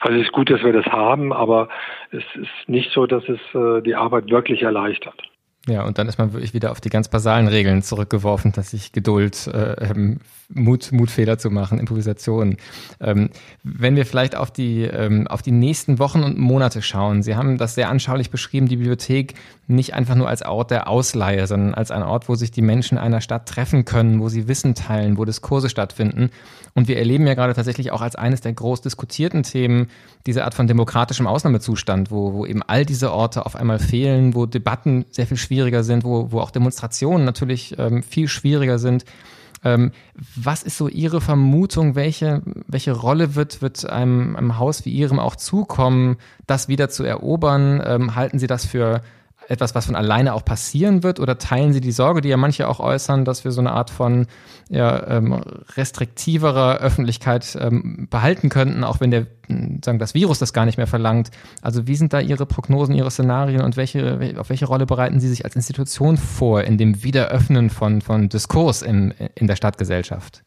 Also 0.00 0.18
es 0.18 0.26
ist 0.26 0.32
gut, 0.32 0.50
dass 0.50 0.62
wir 0.62 0.72
das 0.72 0.86
haben, 0.86 1.32
aber 1.32 1.68
es 2.10 2.24
ist 2.34 2.68
nicht 2.68 2.92
so, 2.92 3.06
dass 3.06 3.24
es 3.28 3.40
äh, 3.54 3.82
die 3.82 3.94
Arbeit 3.94 4.30
wirklich 4.30 4.62
erleichtert. 4.62 5.20
Ja, 5.68 5.82
und 5.82 5.98
dann 5.98 6.08
ist 6.08 6.16
man 6.18 6.32
wirklich 6.32 6.54
wieder 6.54 6.70
auf 6.70 6.80
die 6.80 6.90
ganz 6.90 7.08
basalen 7.08 7.48
Regeln 7.48 7.82
zurückgeworfen, 7.82 8.52
dass 8.52 8.70
sich 8.70 8.92
Geduld, 8.92 9.48
äh, 9.48 9.90
ähm, 9.90 10.20
Mut, 10.48 10.92
Mutfehler 10.92 11.38
zu 11.38 11.50
machen, 11.50 11.80
Improvisation. 11.80 12.56
Ähm, 13.00 13.30
wenn 13.64 13.96
wir 13.96 14.06
vielleicht 14.06 14.36
auf 14.36 14.52
die, 14.52 14.82
ähm, 14.82 15.26
auf 15.26 15.42
die 15.42 15.50
nächsten 15.50 15.98
Wochen 15.98 16.22
und 16.22 16.38
Monate 16.38 16.82
schauen, 16.82 17.24
Sie 17.24 17.34
haben 17.34 17.58
das 17.58 17.74
sehr 17.74 17.88
anschaulich 17.88 18.30
beschrieben, 18.30 18.68
die 18.68 18.76
Bibliothek 18.76 19.34
nicht 19.68 19.94
einfach 19.94 20.14
nur 20.14 20.28
als 20.28 20.44
Ort 20.44 20.70
der 20.70 20.88
Ausleihe, 20.88 21.46
sondern 21.46 21.74
als 21.74 21.90
ein 21.90 22.02
Ort, 22.02 22.28
wo 22.28 22.36
sich 22.36 22.50
die 22.50 22.62
Menschen 22.62 22.98
einer 22.98 23.20
Stadt 23.20 23.48
treffen 23.48 23.84
können, 23.84 24.20
wo 24.20 24.28
sie 24.28 24.46
Wissen 24.46 24.74
teilen, 24.74 25.18
wo 25.18 25.24
Diskurse 25.24 25.68
stattfinden. 25.68 26.30
Und 26.74 26.88
wir 26.88 26.98
erleben 26.98 27.26
ja 27.26 27.34
gerade 27.34 27.54
tatsächlich 27.54 27.90
auch 27.90 28.00
als 28.00 28.16
eines 28.16 28.40
der 28.40 28.52
groß 28.52 28.82
diskutierten 28.82 29.42
Themen 29.42 29.88
diese 30.26 30.44
Art 30.44 30.54
von 30.54 30.68
demokratischem 30.68 31.26
Ausnahmezustand, 31.26 32.10
wo, 32.10 32.32
wo 32.34 32.46
eben 32.46 32.62
all 32.62 32.84
diese 32.84 33.12
Orte 33.12 33.44
auf 33.44 33.56
einmal 33.56 33.78
fehlen, 33.78 34.34
wo 34.34 34.46
Debatten 34.46 35.04
sehr 35.10 35.26
viel 35.26 35.36
schwieriger 35.36 35.82
sind, 35.82 36.04
wo, 36.04 36.30
wo 36.30 36.40
auch 36.40 36.50
Demonstrationen 36.50 37.24
natürlich 37.24 37.76
ähm, 37.78 38.02
viel 38.02 38.28
schwieriger 38.28 38.78
sind. 38.78 39.04
Ähm, 39.64 39.90
was 40.36 40.62
ist 40.62 40.76
so 40.76 40.86
Ihre 40.86 41.20
Vermutung? 41.20 41.96
Welche, 41.96 42.42
welche 42.68 42.92
Rolle 42.92 43.34
wird, 43.34 43.62
wird 43.62 43.88
einem, 43.88 44.36
einem 44.36 44.58
Haus 44.58 44.84
wie 44.84 44.90
Ihrem 44.90 45.18
auch 45.18 45.34
zukommen, 45.34 46.18
das 46.46 46.68
wieder 46.68 46.88
zu 46.88 47.02
erobern? 47.02 47.82
Ähm, 47.84 48.14
halten 48.14 48.38
Sie 48.38 48.46
das 48.46 48.64
für 48.64 49.02
etwas, 49.48 49.74
was 49.74 49.86
von 49.86 49.96
alleine 49.96 50.34
auch 50.34 50.44
passieren 50.44 51.02
wird? 51.02 51.20
Oder 51.20 51.38
teilen 51.38 51.72
Sie 51.72 51.80
die 51.80 51.92
Sorge, 51.92 52.20
die 52.20 52.28
ja 52.28 52.36
manche 52.36 52.68
auch 52.68 52.80
äußern, 52.80 53.24
dass 53.24 53.44
wir 53.44 53.52
so 53.52 53.60
eine 53.60 53.72
Art 53.72 53.90
von 53.90 54.26
ja, 54.68 55.06
ähm, 55.08 55.32
restriktiverer 55.76 56.78
Öffentlichkeit 56.78 57.56
ähm, 57.60 58.08
behalten 58.10 58.48
könnten, 58.48 58.84
auch 58.84 59.00
wenn 59.00 59.10
der, 59.10 59.26
sagen, 59.84 59.98
das 59.98 60.14
Virus 60.14 60.38
das 60.38 60.52
gar 60.52 60.66
nicht 60.66 60.78
mehr 60.78 60.86
verlangt? 60.86 61.30
Also 61.62 61.86
wie 61.86 61.96
sind 61.96 62.12
da 62.12 62.20
Ihre 62.20 62.46
Prognosen, 62.46 62.94
Ihre 62.94 63.10
Szenarien 63.10 63.62
und 63.62 63.76
welche, 63.76 64.34
auf 64.38 64.50
welche 64.50 64.66
Rolle 64.66 64.86
bereiten 64.86 65.20
Sie 65.20 65.28
sich 65.28 65.44
als 65.44 65.56
Institution 65.56 66.16
vor 66.16 66.62
in 66.62 66.78
dem 66.78 67.02
Wiederöffnen 67.02 67.70
von, 67.70 68.00
von 68.00 68.28
Diskurs 68.28 68.82
in, 68.82 69.14
in 69.34 69.46
der 69.46 69.56
Stadtgesellschaft? 69.56 70.42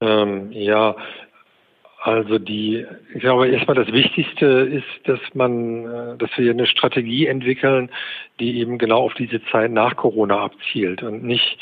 Ähm, 0.00 0.52
ja, 0.52 0.96
also 2.04 2.38
die, 2.38 2.86
ich 3.14 3.20
glaube 3.20 3.48
erstmal 3.48 3.76
das 3.76 3.90
Wichtigste 3.90 4.44
ist, 4.44 5.08
dass 5.08 5.20
man, 5.32 5.86
äh, 5.86 6.18
dass 6.18 6.28
wir 6.36 6.50
eine 6.50 6.66
Strategie 6.66 7.26
entwickeln, 7.26 7.88
die 8.38 8.58
eben 8.60 8.76
genau 8.76 9.04
auf 9.04 9.14
diese 9.14 9.42
Zeit 9.46 9.70
nach 9.70 9.96
Corona 9.96 10.38
abzielt 10.38 11.02
und 11.02 11.24
nicht 11.24 11.58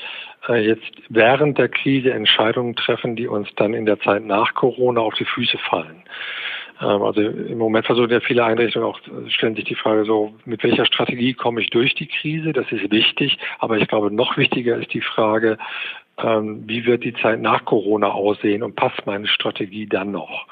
äh, 0.49 0.67
jetzt 0.67 0.91
während 1.09 1.59
der 1.59 1.69
Krise 1.69 2.13
Entscheidungen 2.13 2.75
treffen, 2.75 3.15
die 3.15 3.29
uns 3.29 3.51
dann 3.55 3.73
in 3.73 3.87
der 3.87 4.01
Zeit 4.01 4.25
nach 4.25 4.53
Corona 4.55 5.01
auf 5.01 5.15
die 5.15 5.27
Füße 5.27 5.59
fallen. 5.59 6.03
Ähm, 6.81 7.03
also 7.03 7.21
im 7.21 7.59
Moment 7.59 7.87
versuchen 7.87 8.11
ja 8.11 8.19
viele 8.19 8.45
Einrichtungen 8.45 8.89
auch, 8.89 8.99
stellen 9.29 9.55
sich 9.55 9.67
die 9.67 9.77
Frage 9.77 10.05
so, 10.05 10.35
mit 10.45 10.65
welcher 10.65 10.87
Strategie 10.87 11.35
komme 11.35 11.61
ich 11.61 11.71
durch 11.71 11.95
die 11.95 12.09
Krise? 12.09 12.53
Das 12.53 12.67
ist 12.73 12.91
wichtig. 12.91 13.39
Aber 13.61 13.79
ich 13.79 13.87
glaube, 13.87 14.13
noch 14.13 14.37
wichtiger 14.37 14.77
ist 14.77 14.93
die 14.93 15.03
Frage, 15.03 15.57
ähm, 16.19 16.65
wie 16.67 16.85
wird 16.87 17.05
die 17.05 17.15
Zeit 17.15 17.41
nach 17.41 17.65
Corona 17.65 18.09
aussehen 18.09 18.63
und 18.63 18.77
passt 18.77 19.07
meine 19.07 19.27
Strategie 19.27 19.87
dann 19.87 20.13
noch? 20.13 20.47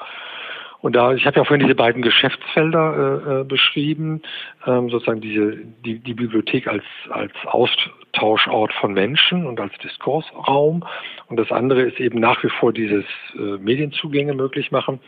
Und 0.81 0.95
da, 0.95 1.13
ich 1.13 1.25
habe 1.27 1.37
ja 1.37 1.43
vorhin 1.43 1.65
diese 1.65 1.75
beiden 1.75 2.01
Geschäftsfelder 2.01 3.21
äh, 3.27 3.41
äh, 3.41 3.43
beschrieben, 3.43 4.21
ähm, 4.65 4.89
sozusagen 4.89 5.21
diese 5.21 5.57
die, 5.85 5.99
die 5.99 6.15
Bibliothek 6.15 6.67
als 6.67 6.83
als 7.11 7.33
Austauschort 7.45 8.73
von 8.73 8.93
Menschen 8.93 9.45
und 9.45 9.59
als 9.59 9.77
Diskursraum. 9.77 10.83
Und 11.27 11.37
das 11.37 11.51
andere 11.51 11.83
ist 11.83 11.99
eben 11.99 12.19
nach 12.19 12.43
wie 12.43 12.49
vor 12.49 12.73
dieses 12.73 13.05
äh, 13.35 13.57
Medienzugänge 13.59 14.33
möglich 14.33 14.71
machen. 14.71 14.99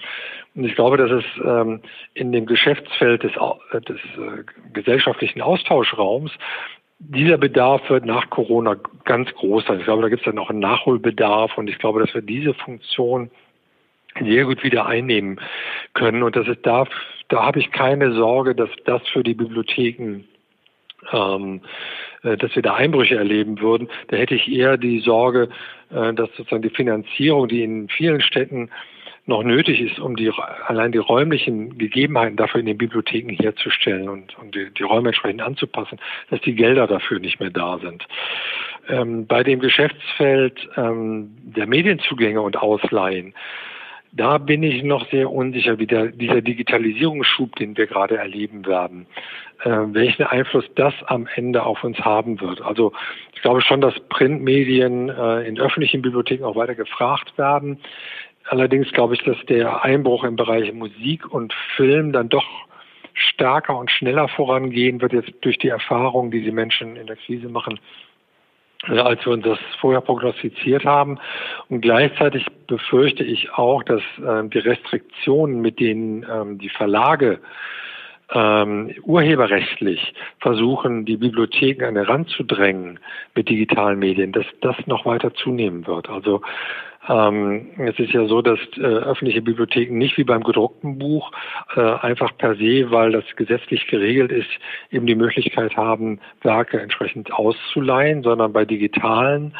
Und 0.53 0.65
ich 0.65 0.75
glaube, 0.75 0.97
dass 0.97 1.09
es 1.09 1.25
ähm, 1.43 1.81
in 2.13 2.31
dem 2.31 2.45
Geschäftsfeld 2.45 3.23
des, 3.23 3.31
des 3.87 3.97
äh, 3.97 4.43
gesellschaftlichen 4.73 5.41
Austauschraums 5.41 6.31
dieser 6.99 7.37
Bedarf 7.37 7.89
wird 7.89 8.05
nach 8.05 8.29
Corona 8.29 8.75
ganz 9.03 9.33
groß 9.33 9.65
sein. 9.65 9.79
Ich 9.79 9.85
glaube, 9.85 10.01
da 10.01 10.09
gibt 10.09 10.21
es 10.21 10.25
dann 10.25 10.39
auch 10.39 10.49
einen 10.49 10.59
Nachholbedarf 10.59 11.57
und 11.57 11.69
ich 11.69 11.77
glaube, 11.79 11.99
dass 11.99 12.13
wir 12.13 12.21
diese 12.21 12.53
Funktion 12.53 13.29
sehr 14.19 14.45
gut 14.45 14.63
wieder 14.63 14.85
einnehmen 14.85 15.39
können. 15.93 16.23
Und 16.23 16.35
das 16.35 16.47
ist 16.47 16.65
da, 16.65 16.85
da 17.29 17.43
habe 17.43 17.59
ich 17.59 17.71
keine 17.71 18.13
Sorge, 18.13 18.55
dass 18.55 18.69
das 18.85 19.01
für 19.09 19.23
die 19.23 19.33
Bibliotheken 19.33 20.23
ähm, 21.11 21.61
äh, 22.23 22.37
dass 22.37 22.55
wir 22.55 22.61
da 22.61 22.75
Einbrüche 22.75 23.15
erleben 23.15 23.59
würden. 23.59 23.89
Da 24.07 24.17
hätte 24.17 24.35
ich 24.35 24.51
eher 24.51 24.77
die 24.77 24.99
Sorge, 24.99 25.49
äh, 25.91 26.13
dass 26.13 26.29
sozusagen 26.35 26.61
die 26.61 26.69
Finanzierung, 26.69 27.47
die 27.47 27.63
in 27.63 27.89
vielen 27.89 28.21
Städten 28.21 28.69
noch 29.25 29.43
nötig 29.43 29.79
ist, 29.79 29.99
um 29.99 30.15
die 30.15 30.31
allein 30.67 30.91
die 30.91 30.97
räumlichen 30.97 31.77
Gegebenheiten 31.77 32.35
dafür 32.35 32.59
in 32.59 32.65
den 32.65 32.77
Bibliotheken 32.77 33.33
herzustellen 33.33 34.09
und, 34.09 34.37
und 34.37 34.53
die, 34.53 34.69
die 34.71 34.83
Räume 34.83 35.09
entsprechend 35.09 35.41
anzupassen, 35.41 35.99
dass 36.29 36.41
die 36.41 36.55
Gelder 36.55 36.87
dafür 36.87 37.19
nicht 37.19 37.39
mehr 37.39 37.49
da 37.49 37.79
sind. 37.79 38.05
Ähm, 38.89 39.25
bei 39.25 39.43
dem 39.43 39.59
Geschäftsfeld 39.59 40.67
ähm, 40.75 41.31
der 41.41 41.67
Medienzugänge 41.67 42.41
und 42.41 42.57
Ausleihen, 42.57 43.33
da 44.11 44.37
bin 44.37 44.61
ich 44.61 44.83
noch 44.83 45.09
sehr 45.09 45.31
unsicher, 45.31 45.79
wie 45.79 45.87
der, 45.87 46.07
dieser 46.07 46.41
Digitalisierungsschub, 46.41 47.55
den 47.55 47.75
wir 47.77 47.87
gerade 47.87 48.17
erleben 48.17 48.65
werden, 48.65 49.07
äh, 49.63 49.69
welchen 49.69 50.23
Einfluss 50.23 50.65
das 50.75 50.93
am 51.07 51.27
Ende 51.33 51.63
auf 51.63 51.83
uns 51.83 51.97
haben 51.99 52.39
wird. 52.41 52.61
Also 52.61 52.93
ich 53.33 53.41
glaube 53.41 53.61
schon, 53.61 53.81
dass 53.81 53.99
Printmedien 54.09 55.09
äh, 55.09 55.47
in 55.47 55.59
öffentlichen 55.59 56.01
Bibliotheken 56.01 56.43
auch 56.43 56.55
weiter 56.55 56.75
gefragt 56.75 57.37
werden. 57.37 57.79
Allerdings 58.49 58.91
glaube 58.91 59.15
ich, 59.15 59.23
dass 59.23 59.37
der 59.47 59.83
Einbruch 59.83 60.23
im 60.23 60.35
Bereich 60.35 60.71
Musik 60.73 61.31
und 61.31 61.53
Film 61.75 62.11
dann 62.11 62.29
doch 62.29 62.45
stärker 63.13 63.77
und 63.77 63.91
schneller 63.91 64.27
vorangehen 64.27 65.01
wird 65.01 65.13
jetzt 65.13 65.31
durch 65.41 65.57
die 65.57 65.69
Erfahrungen, 65.69 66.31
die 66.31 66.41
die 66.41 66.51
Menschen 66.51 66.95
in 66.95 67.07
der 67.07 67.15
Krise 67.15 67.47
machen, 67.47 67.79
äh, 68.87 68.97
als 68.97 69.25
wir 69.25 69.33
uns 69.33 69.43
das 69.43 69.59
vorher 69.79 70.01
prognostiziert 70.01 70.83
haben. 70.83 71.19
Und 71.69 71.81
gleichzeitig 71.81 72.45
befürchte 72.67 73.23
ich 73.23 73.51
auch, 73.53 73.83
dass 73.83 74.01
äh, 74.25 74.47
die 74.49 74.59
Restriktionen, 74.59 75.61
mit 75.61 75.79
denen 75.79 76.25
ähm, 76.29 76.57
die 76.57 76.69
Verlage 76.69 77.39
ähm, 78.31 78.93
urheberrechtlich 79.03 80.13
versuchen, 80.39 81.05
die 81.05 81.17
Bibliotheken 81.17 81.85
an 81.85 81.95
den 81.95 82.05
Rand 82.05 82.29
zu 82.29 82.43
drängen 82.43 82.99
mit 83.35 83.49
digitalen 83.49 83.99
Medien, 83.99 84.31
dass 84.31 84.45
das 84.61 84.75
noch 84.87 85.05
weiter 85.05 85.33
zunehmen 85.35 85.85
wird. 85.85 86.09
Also 86.09 86.41
ähm, 87.09 87.71
es 87.77 87.99
ist 87.99 88.13
ja 88.13 88.25
so, 88.25 88.41
dass 88.41 88.59
äh, 88.77 88.81
öffentliche 88.81 89.41
Bibliotheken 89.41 89.97
nicht 89.97 90.17
wie 90.17 90.23
beim 90.23 90.43
gedruckten 90.43 90.97
Buch 90.99 91.31
äh, 91.75 91.81
einfach 91.81 92.35
per 92.37 92.55
se, 92.55 92.91
weil 92.91 93.11
das 93.11 93.25
gesetzlich 93.35 93.87
geregelt 93.87 94.31
ist, 94.31 94.49
eben 94.91 95.05
die 95.05 95.15
Möglichkeit 95.15 95.75
haben, 95.75 96.19
Werke 96.41 96.79
entsprechend 96.79 97.33
auszuleihen, 97.33 98.23
sondern 98.23 98.53
bei 98.53 98.65
digitalen 98.65 99.53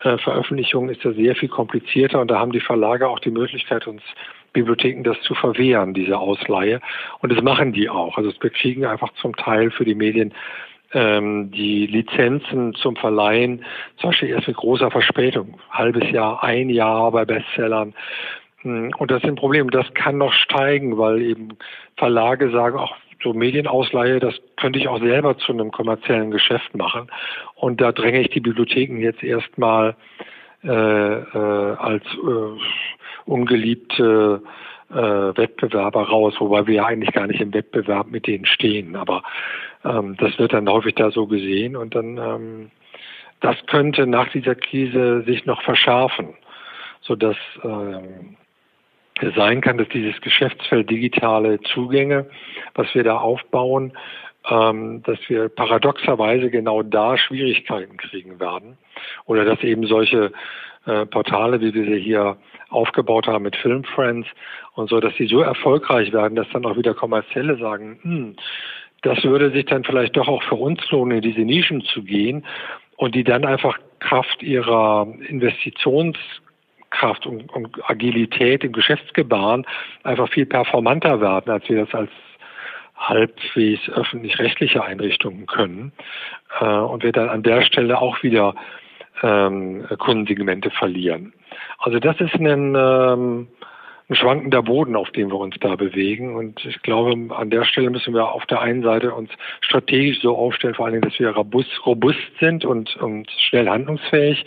äh, 0.00 0.16
Veröffentlichungen 0.18 0.90
ist 0.90 1.04
das 1.04 1.16
sehr 1.16 1.34
viel 1.34 1.48
komplizierter 1.48 2.20
und 2.20 2.30
da 2.30 2.38
haben 2.38 2.52
die 2.52 2.60
Verlage 2.60 3.08
auch 3.08 3.18
die 3.18 3.30
Möglichkeit, 3.30 3.86
uns 3.86 4.02
Bibliotheken 4.52 5.02
das 5.02 5.20
zu 5.22 5.34
verwehren, 5.34 5.94
diese 5.94 6.18
Ausleihe. 6.18 6.80
Und 7.20 7.32
das 7.32 7.42
machen 7.42 7.72
die 7.72 7.90
auch. 7.90 8.16
Also 8.16 8.32
wir 8.40 8.50
kriegen 8.50 8.86
einfach 8.86 9.12
zum 9.20 9.36
Teil 9.36 9.70
für 9.70 9.84
die 9.84 9.94
Medien 9.94 10.32
ähm, 10.92 11.50
die 11.50 11.86
Lizenzen 11.86 12.74
zum 12.74 12.96
Verleihen, 12.96 13.64
zum 13.98 14.10
Beispiel 14.10 14.30
erst 14.30 14.48
mit 14.48 14.56
großer 14.56 14.90
Verspätung, 14.90 15.58
halbes 15.70 16.10
Jahr, 16.10 16.42
ein 16.42 16.70
Jahr 16.70 17.10
bei 17.12 17.24
Bestsellern. 17.24 17.94
Hm, 18.62 18.92
und 18.98 19.10
das 19.10 19.22
ist 19.22 19.28
ein 19.28 19.36
Problem. 19.36 19.70
Das 19.70 19.92
kann 19.94 20.18
noch 20.18 20.32
steigen, 20.32 20.98
weil 20.98 21.20
eben 21.22 21.50
Verlage 21.96 22.50
sagen, 22.50 22.78
auch 22.78 22.96
so 23.22 23.32
Medienausleihe, 23.32 24.20
das 24.20 24.34
könnte 24.56 24.78
ich 24.78 24.88
auch 24.88 25.00
selber 25.00 25.36
zu 25.38 25.52
einem 25.52 25.72
kommerziellen 25.72 26.30
Geschäft 26.30 26.76
machen. 26.76 27.08
Und 27.56 27.80
da 27.80 27.92
dränge 27.92 28.20
ich 28.20 28.30
die 28.30 28.40
Bibliotheken 28.40 28.98
jetzt 28.98 29.22
erstmal 29.22 29.96
äh, 30.64 30.70
äh, 30.70 31.76
als 31.76 32.04
äh, 32.04 32.60
ungeliebte 33.26 34.42
äh, 34.90 34.94
Wettbewerber 35.36 36.08
raus, 36.08 36.34
wobei 36.38 36.66
wir 36.66 36.74
ja 36.74 36.86
eigentlich 36.86 37.12
gar 37.12 37.26
nicht 37.26 37.40
im 37.40 37.52
Wettbewerb 37.52 38.10
mit 38.10 38.26
denen 38.26 38.46
stehen. 38.46 38.96
Aber 38.96 39.22
ähm, 39.84 40.16
das 40.18 40.38
wird 40.38 40.52
dann 40.52 40.68
häufig 40.68 40.94
da 40.94 41.10
so 41.10 41.26
gesehen 41.26 41.76
und 41.76 41.94
dann 41.94 42.18
ähm, 42.18 42.70
das 43.40 43.56
könnte 43.66 44.06
nach 44.06 44.28
dieser 44.30 44.54
Krise 44.54 45.22
sich 45.22 45.46
noch 45.46 45.62
verschärfen, 45.62 46.34
sodass 47.00 47.36
ähm, 47.62 48.36
es 49.20 49.34
sein 49.34 49.60
kann, 49.60 49.78
dass 49.78 49.88
dieses 49.88 50.20
Geschäftsfeld 50.20 50.90
digitale 50.90 51.60
Zugänge, 51.60 52.26
was 52.74 52.92
wir 52.94 53.04
da 53.04 53.18
aufbauen, 53.18 53.92
ähm, 54.48 55.02
dass 55.04 55.18
wir 55.28 55.48
paradoxerweise 55.48 56.50
genau 56.50 56.82
da 56.82 57.16
Schwierigkeiten 57.16 57.96
kriegen 57.96 58.40
werden. 58.40 58.78
Oder 59.26 59.44
dass 59.44 59.62
eben 59.62 59.86
solche 59.86 60.32
äh, 60.86 61.06
Portale, 61.06 61.60
wie 61.60 61.74
wir 61.74 61.84
sie 61.84 62.00
hier 62.00 62.36
aufgebaut 62.70 63.26
haben 63.26 63.44
mit 63.44 63.56
Film 63.56 63.84
Friends 63.84 64.28
und 64.74 64.90
so, 64.90 65.00
dass 65.00 65.14
sie 65.16 65.26
so 65.26 65.40
erfolgreich 65.40 66.12
werden, 66.12 66.36
dass 66.36 66.48
dann 66.50 66.66
auch 66.66 66.76
wieder 66.76 66.94
Kommerzielle 66.94 67.56
sagen, 67.56 67.98
hm, 68.02 68.36
das 69.02 69.22
würde 69.24 69.50
sich 69.50 69.66
dann 69.66 69.84
vielleicht 69.84 70.16
doch 70.16 70.28
auch 70.28 70.42
für 70.42 70.56
uns 70.56 70.80
lohnen, 70.90 71.18
in 71.18 71.22
diese 71.22 71.40
Nischen 71.40 71.82
zu 71.82 72.02
gehen 72.02 72.44
und 72.96 73.14
die 73.14 73.24
dann 73.24 73.44
einfach 73.44 73.78
Kraft 74.00 74.42
ihrer 74.42 75.06
Investitionskraft 75.28 77.26
und, 77.26 77.50
und 77.52 77.78
Agilität 77.88 78.64
im 78.64 78.72
Geschäftsgebaren 78.72 79.66
einfach 80.02 80.28
viel 80.28 80.46
performanter 80.46 81.20
werden, 81.20 81.50
als 81.50 81.68
wir 81.68 81.84
das 81.84 81.94
als 81.94 82.10
halbwegs 82.96 83.88
öffentlich-rechtliche 83.88 84.82
Einrichtungen 84.82 85.46
können. 85.46 85.92
Äh, 86.60 86.64
und 86.64 87.04
wir 87.04 87.12
dann 87.12 87.28
an 87.28 87.44
der 87.44 87.62
Stelle 87.62 88.00
auch 88.00 88.22
wieder 88.24 88.54
ähm, 89.22 89.86
Kundensegmente 89.98 90.70
verlieren. 90.70 91.32
Also 91.78 91.98
das 91.98 92.20
ist 92.20 92.34
ein, 92.34 92.74
ähm, 92.76 93.48
ein 94.08 94.14
schwankender 94.14 94.62
Boden, 94.62 94.96
auf 94.96 95.10
dem 95.10 95.30
wir 95.30 95.38
uns 95.38 95.56
da 95.60 95.76
bewegen. 95.76 96.36
Und 96.36 96.64
ich 96.64 96.80
glaube, 96.82 97.34
an 97.34 97.50
der 97.50 97.64
Stelle 97.64 97.90
müssen 97.90 98.14
wir 98.14 98.32
auf 98.32 98.46
der 98.46 98.60
einen 98.60 98.82
Seite 98.82 99.14
uns 99.14 99.30
strategisch 99.60 100.20
so 100.20 100.36
aufstellen, 100.36 100.74
vor 100.74 100.86
allen 100.86 100.94
Dingen, 100.94 101.08
dass 101.08 101.18
wir 101.18 101.30
robust, 101.30 101.86
robust 101.86 102.18
sind 102.40 102.64
und, 102.64 102.96
und 102.96 103.30
schnell 103.48 103.68
handlungsfähig 103.68 104.44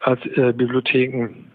als 0.00 0.24
äh, 0.26 0.52
Bibliotheken. 0.52 1.50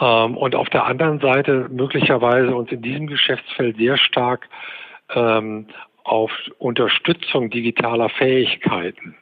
Ähm, 0.00 0.36
und 0.36 0.54
auf 0.54 0.68
der 0.70 0.86
anderen 0.86 1.20
Seite 1.20 1.68
möglicherweise 1.70 2.54
uns 2.54 2.72
in 2.72 2.82
diesem 2.82 3.06
Geschäftsfeld 3.06 3.76
sehr 3.76 3.96
stark 3.96 4.48
ähm, 5.14 5.66
auf 6.02 6.32
Unterstützung 6.58 7.50
digitaler 7.50 8.08
Fähigkeiten 8.08 9.16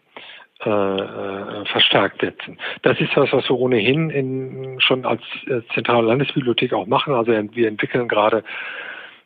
äh, 0.64 0.70
äh, 0.70 1.64
verstärkt 1.66 2.20
setzen. 2.20 2.56
Das 2.82 3.00
ist 3.00 3.16
was, 3.16 3.32
was 3.32 3.48
wir 3.48 3.58
ohnehin 3.58 4.10
in, 4.10 4.80
schon 4.80 5.04
als 5.04 5.22
äh, 5.46 5.60
zentrale 5.74 6.06
Landesbibliothek 6.06 6.72
auch 6.72 6.86
machen. 6.86 7.14
Also 7.14 7.32
wir 7.32 7.68
entwickeln 7.68 8.06
gerade 8.06 8.44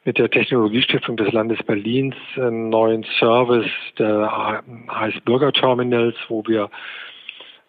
mit 0.07 0.17
der 0.19 0.31
Technologiestiftung 0.31 1.17
des 1.19 1.33
Landes 1.33 1.63
Berlins 1.65 2.15
einen 2.37 2.71
neuen 2.71 3.05
Service, 3.19 3.71
der 3.99 4.63
heißt 4.91 5.25
Bürgerterminals, 5.25 6.17
wo 6.29 6.43
wir 6.47 6.71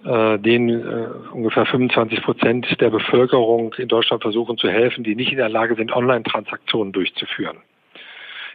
äh, 0.05 0.37
denen 0.39 0.69
äh, 0.69 1.07
ungefähr 1.33 1.65
25 1.65 2.21
Prozent 2.21 2.79
der 2.79 2.89
Bevölkerung 2.89 3.73
in 3.77 3.87
Deutschland 3.87 4.21
versuchen 4.21 4.57
zu 4.57 4.69
helfen, 4.69 5.03
die 5.03 5.15
nicht 5.15 5.31
in 5.31 5.37
der 5.37 5.49
Lage 5.49 5.75
sind, 5.75 5.91
Online-Transaktionen 5.91 6.93
durchzuführen. 6.93 7.57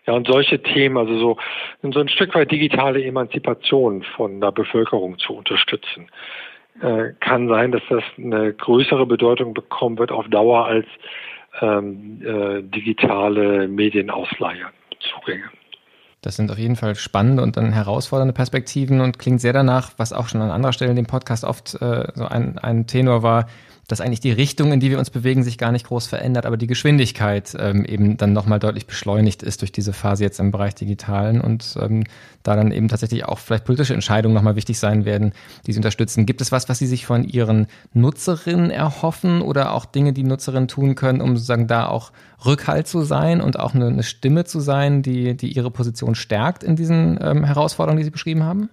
Ja, 0.06 0.14
und 0.14 0.26
solche 0.26 0.60
Themen, 0.60 0.96
also 0.96 1.16
so, 1.18 1.36
so 1.82 2.00
ein 2.00 2.08
Stück 2.08 2.34
weit 2.34 2.50
digitale 2.50 3.04
Emanzipation 3.04 4.02
von 4.16 4.40
der 4.40 4.50
Bevölkerung 4.50 5.18
zu 5.18 5.34
unterstützen, 5.34 6.08
äh, 6.80 7.12
kann 7.20 7.48
sein, 7.48 7.70
dass 7.70 7.82
das 7.88 8.02
eine 8.18 8.52
größere 8.52 9.06
Bedeutung 9.06 9.54
bekommen 9.54 9.98
wird 9.98 10.10
auf 10.10 10.26
Dauer 10.28 10.66
als 10.66 10.86
ähm, 11.60 12.20
äh, 12.24 12.62
digitale 12.62 13.68
Medienausleihe, 13.68 14.66
Zugänge. 14.98 15.44
Das 16.22 16.36
sind 16.36 16.50
auf 16.50 16.58
jeden 16.58 16.76
Fall 16.76 16.94
spannende 16.94 17.42
und 17.42 17.56
dann 17.56 17.72
herausfordernde 17.72 18.32
Perspektiven 18.32 19.00
und 19.00 19.18
klingt 19.18 19.40
sehr 19.40 19.52
danach, 19.52 19.92
was 19.96 20.12
auch 20.12 20.28
schon 20.28 20.40
an 20.40 20.50
anderer 20.50 20.72
Stelle 20.72 20.90
in 20.90 20.96
dem 20.96 21.06
Podcast 21.06 21.44
oft 21.44 21.74
äh, 21.74 22.04
so 22.14 22.24
ein, 22.24 22.58
ein 22.58 22.86
Tenor 22.86 23.22
war, 23.22 23.46
dass 23.88 24.00
eigentlich 24.00 24.20
die 24.20 24.30
Richtung, 24.30 24.72
in 24.72 24.80
die 24.80 24.90
wir 24.90 24.98
uns 24.98 25.10
bewegen, 25.10 25.42
sich 25.42 25.58
gar 25.58 25.72
nicht 25.72 25.86
groß 25.86 26.06
verändert, 26.06 26.46
aber 26.46 26.56
die 26.56 26.66
Geschwindigkeit 26.66 27.54
ähm, 27.58 27.84
eben 27.84 28.16
dann 28.16 28.32
nochmal 28.32 28.58
deutlich 28.58 28.86
beschleunigt 28.86 29.42
ist 29.42 29.60
durch 29.60 29.72
diese 29.72 29.92
Phase 29.92 30.22
jetzt 30.22 30.38
im 30.38 30.52
Bereich 30.52 30.74
Digitalen 30.74 31.40
und 31.40 31.76
ähm, 31.80 32.04
da 32.42 32.54
dann 32.54 32.70
eben 32.72 32.88
tatsächlich 32.88 33.24
auch 33.24 33.38
vielleicht 33.38 33.64
politische 33.64 33.94
Entscheidungen 33.94 34.34
nochmal 34.34 34.56
wichtig 34.56 34.78
sein 34.78 35.04
werden, 35.04 35.32
die 35.66 35.72
Sie 35.72 35.78
unterstützen. 35.78 36.26
Gibt 36.26 36.40
es 36.40 36.52
was, 36.52 36.68
was 36.68 36.78
Sie 36.78 36.86
sich 36.86 37.06
von 37.06 37.24
Ihren 37.24 37.66
Nutzerinnen 37.92 38.70
erhoffen 38.70 39.42
oder 39.42 39.74
auch 39.74 39.84
Dinge, 39.84 40.12
die 40.12 40.24
Nutzerinnen 40.24 40.68
tun 40.68 40.94
können, 40.94 41.20
um 41.20 41.36
sozusagen 41.36 41.66
da 41.66 41.88
auch 41.88 42.12
Rückhalt 42.46 42.86
zu 42.86 43.02
sein 43.02 43.40
und 43.40 43.58
auch 43.58 43.74
eine, 43.74 43.86
eine 43.88 44.02
Stimme 44.02 44.44
zu 44.44 44.60
sein, 44.60 45.02
die, 45.02 45.36
die 45.36 45.52
Ihre 45.52 45.70
Position 45.70 46.14
stärkt 46.14 46.62
in 46.62 46.76
diesen 46.76 47.18
ähm, 47.20 47.44
Herausforderungen, 47.44 47.98
die 47.98 48.04
Sie 48.04 48.10
beschrieben 48.10 48.44
haben? 48.44 48.70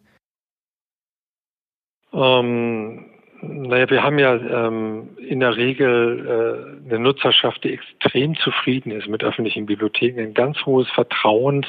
Ähm, 2.14 3.09
naja, 3.42 3.90
wir 3.90 4.04
haben 4.04 4.20
ja 4.20 4.36
ähm, 4.36 5.10
in 5.18 5.40
der 5.40 5.56
Regel 5.56 6.76
äh, 6.86 6.90
eine 6.90 7.00
Nutzerschaft, 7.00 7.64
die 7.64 7.74
extrem 7.74 8.36
zufrieden 8.36 8.92
ist 8.92 9.08
mit 9.08 9.24
öffentlichen 9.24 9.66
Bibliotheken, 9.66 10.20
ein 10.20 10.34
ganz 10.34 10.58
hohes 10.66 10.90
Vertrauens, 10.90 11.68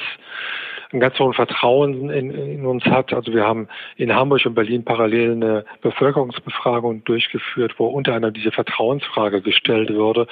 ein 0.93 0.99
ganz 0.99 1.19
hohen 1.21 1.35
Vertrauen 1.35 2.11
in, 2.11 2.31
in 2.33 2.67
uns 2.67 2.85
hat. 2.85 3.13
Also 3.13 3.33
wir 3.33 3.45
haben 3.45 3.69
in 3.97 4.13
Hamburg 4.13 4.45
und 4.47 4.55
Berlin 4.55 4.85
parallel 4.85 5.33
eine 5.33 5.65
Bevölkerungsbefragung 5.83 7.05
durchgeführt, 7.05 7.75
wo 7.79 7.87
unter 7.87 8.15
anderem 8.15 8.35
diese 8.35 8.51
Vertrauensfrage 8.51 9.41
gestellt 9.41 9.91
würde. 9.91 10.27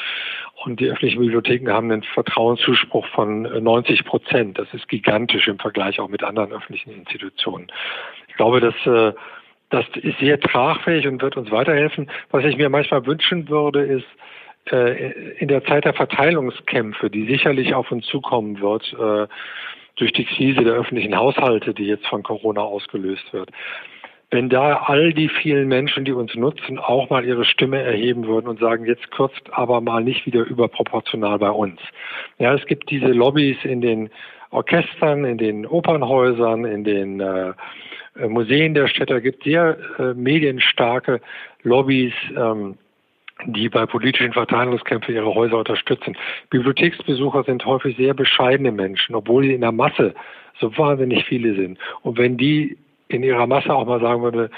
Und 0.65 0.81
die 0.81 0.89
öffentlichen 0.89 1.21
Bibliotheken 1.21 1.71
haben 1.71 1.93
einen 1.93 2.03
Vertrauenszuspruch 2.03 3.07
von 3.09 3.43
90 3.43 4.05
Prozent. 4.05 4.59
Das 4.59 4.67
ist 4.75 4.89
gigantisch 4.89 5.47
im 5.47 5.61
Vergleich 5.61 6.01
auch 6.01 6.09
mit 6.09 6.25
anderen 6.25 6.53
öffentlichen 6.53 6.91
Institutionen. 6.91 7.69
Ich 8.27 8.35
glaube, 8.35 8.61
dass 8.61 8.75
äh, 8.87 9.13
das 9.71 9.85
ist 9.97 10.19
sehr 10.19 10.41
tragfähig 10.41 11.07
und 11.07 11.21
wird 11.23 11.37
uns 11.37 11.51
weiterhelfen. 11.51 12.11
Was 12.31 12.45
ich 12.45 12.57
mir 12.57 12.69
manchmal 12.69 13.05
wünschen 13.07 13.49
würde, 13.49 13.83
ist, 13.83 14.07
äh, 14.71 15.13
in 15.39 15.49
der 15.49 15.65
Zeit 15.65 15.85
der 15.85 15.95
Verteilungskämpfe, 15.95 17.11
die 17.11 17.27
sicherlich 17.27 17.75
auf 17.75 17.91
uns 17.91 18.07
zukommen 18.07 18.61
wird, 18.61 18.93
äh, 18.95 19.27
durch 19.97 20.13
die 20.13 20.25
Krise 20.25 20.63
der 20.63 20.75
öffentlichen 20.75 21.17
Haushalte, 21.17 21.75
die 21.75 21.87
jetzt 21.87 22.07
von 22.07 22.23
Corona 22.23 22.61
ausgelöst 22.61 23.33
wird, 23.33 23.51
wenn 24.31 24.49
da 24.49 24.83
all 24.85 25.13
die 25.13 25.29
vielen 25.29 25.69
Menschen, 25.69 26.05
die 26.05 26.13
uns 26.13 26.35
nutzen, 26.35 26.79
auch 26.79 27.09
mal 27.09 27.25
ihre 27.25 27.45
Stimme 27.45 27.83
erheben 27.83 28.27
würden 28.27 28.47
und 28.47 28.61
sagen, 28.61 28.85
jetzt 28.85 29.11
kürzt 29.11 29.51
aber 29.53 29.81
mal 29.81 30.05
nicht 30.05 30.27
wieder 30.27 30.45
überproportional 30.45 31.39
bei 31.39 31.51
uns. 31.51 31.81
Ja, 32.39 32.55
es 32.55 32.65
gibt 32.67 32.91
diese 32.91 33.09
Lobbys 33.09 33.57
in 33.65 33.81
den 33.81 34.11
Orchestern, 34.51 35.25
in 35.25 35.39
den 35.39 35.67
Opernhäusern, 35.67 36.65
in 36.65 36.85
den 36.85 37.21
äh, 37.21 37.53
Museen 38.27 38.75
der 38.75 38.89
Städte 38.89 39.21
gibt 39.21 39.45
sehr 39.45 39.77
äh, 39.99 40.15
medienstarke 40.15 41.21
Lobbys, 41.63 42.13
ähm, 42.37 42.77
die 43.47 43.69
bei 43.69 43.87
politischen 43.87 44.33
Verteilungskämpfen 44.33 45.15
ihre 45.15 45.33
Häuser 45.35 45.59
unterstützen. 45.59 46.17
Bibliotheksbesucher 46.51 47.45
sind 47.45 47.65
häufig 47.65 47.97
sehr 47.97 48.15
bescheidene 48.15 48.73
Menschen, 48.73 49.15
obwohl 49.15 49.45
sie 49.45 49.55
in 49.55 49.61
der 49.61 49.73
Masse 49.73 50.15
so 50.59 50.77
wahnsinnig 50.77 51.25
viele 51.25 51.55
sind. 51.55 51.79
Und 52.03 52.19
wenn 52.19 52.37
die 52.37 52.77
in 53.09 53.23
ihrer 53.23 53.47
Masse 53.47 53.75
auch 53.75 53.87
mal 53.87 54.01
sagen 54.01 54.23
würde, 54.23 54.51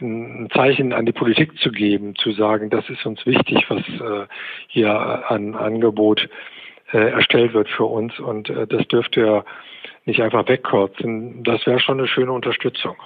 ein 0.00 0.48
Zeichen 0.52 0.92
an 0.92 1.06
die 1.06 1.12
Politik 1.12 1.58
zu 1.58 1.70
geben, 1.70 2.14
zu 2.16 2.32
sagen, 2.32 2.70
das 2.70 2.88
ist 2.90 3.06
uns 3.06 3.24
wichtig, 3.24 3.64
was 3.68 3.80
äh, 3.80 4.26
hier 4.68 5.30
an 5.30 5.54
Angebot 5.54 6.28
äh, 6.92 7.10
erstellt 7.10 7.54
wird 7.54 7.68
für 7.68 7.84
uns 7.84 8.18
und 8.18 8.50
äh, 8.50 8.66
das 8.66 8.86
dürfte 8.88 9.20
ja 9.20 9.44
nicht 10.06 10.20
einfach 10.20 10.46
wegkürzen. 10.48 11.42
Das 11.44 11.66
wäre 11.66 11.80
schon 11.80 11.98
eine 11.98 12.08
schöne 12.08 12.32
Unterstützung. 12.32 12.96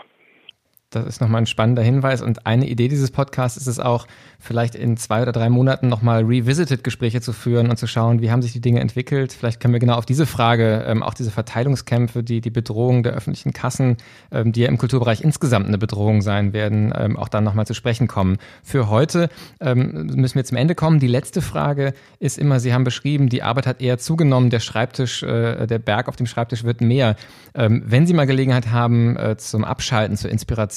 Das 1.05 1.15
ist 1.15 1.21
nochmal 1.21 1.43
ein 1.43 1.47
spannender 1.47 1.83
Hinweis. 1.83 2.23
Und 2.23 2.47
eine 2.47 2.69
Idee 2.69 2.89
dieses 2.89 3.11
Podcasts 3.11 3.57
ist 3.57 3.67
es 3.67 3.79
auch, 3.79 4.07
vielleicht 4.41 4.75
in 4.77 4.97
zwei 4.97 5.23
oder 5.23 5.33
drei 5.33 5.49
Monaten 5.49 5.89
nochmal 5.89 6.23
Revisited-Gespräche 6.25 7.21
zu 7.21 7.33
führen 7.33 7.71
und 7.71 7.77
zu 7.77 7.87
schauen, 7.87 8.21
wie 8.21 8.31
haben 8.31 8.41
sich 8.41 8.53
die 8.53 8.61
Dinge 8.61 8.81
entwickelt. 8.81 9.33
Vielleicht 9.33 9.61
können 9.61 9.75
wir 9.75 9.81
genau 9.81 9.95
auf 9.95 10.07
diese 10.07 10.27
Frage, 10.27 10.85
ähm, 10.87 11.03
auch 11.03 11.15
diese 11.15 11.31
Verteilungskämpfe, 11.31 12.23
die, 12.23 12.41
die 12.41 12.51
Bedrohung 12.51 13.03
der 13.03 13.15
öffentlichen 13.15 13.53
Kassen, 13.53 13.97
ähm, 14.31 14.53
die 14.53 14.61
ja 14.61 14.69
im 14.69 14.79
Kulturbereich 14.79 15.23
insgesamt 15.23 15.67
eine 15.67 15.79
Bedrohung 15.79 16.23
sein 16.23 16.53
werden, 16.53 16.93
ähm, 16.97 17.17
auch 17.17 17.29
dann 17.29 17.43
nochmal 17.43 17.67
zu 17.67 17.75
sprechen 17.75 18.07
kommen. 18.07 18.39
Für 18.63 18.89
heute 18.89 19.29
ähm, 19.61 20.07
müssen 20.15 20.37
wir 20.37 20.45
zum 20.45 20.57
Ende 20.57 20.77
kommen. 20.77 21.01
Die 21.01 21.09
letzte 21.09 21.43
Frage 21.43 21.93
ist 22.21 22.39
immer, 22.39 22.61
Sie 22.61 22.73
haben 22.73 22.85
beschrieben, 22.85 23.29
die 23.29 23.43
Arbeit 23.43 23.67
hat 23.67 23.83
eher 23.83 23.99
zugenommen, 23.99 24.51
der 24.51 24.61
Schreibtisch, 24.61 25.25
äh, 25.25 25.67
der 25.67 25.81
Berg 25.81 26.09
auf 26.09 26.17
dem 26.17 26.27
Schreibtisch 26.27 26.63
wird 26.63 26.81
mehr. 26.81 27.17
Ähm, 27.55 27.83
wenn 27.85 28.07
Sie 28.07 28.15
mal 28.15 28.27
Gelegenheit 28.27 28.71
haben 28.71 29.17
äh, 29.17 29.37
zum 29.37 29.65
Abschalten, 29.65 30.17
zur 30.17 30.31
Inspiration, 30.31 30.69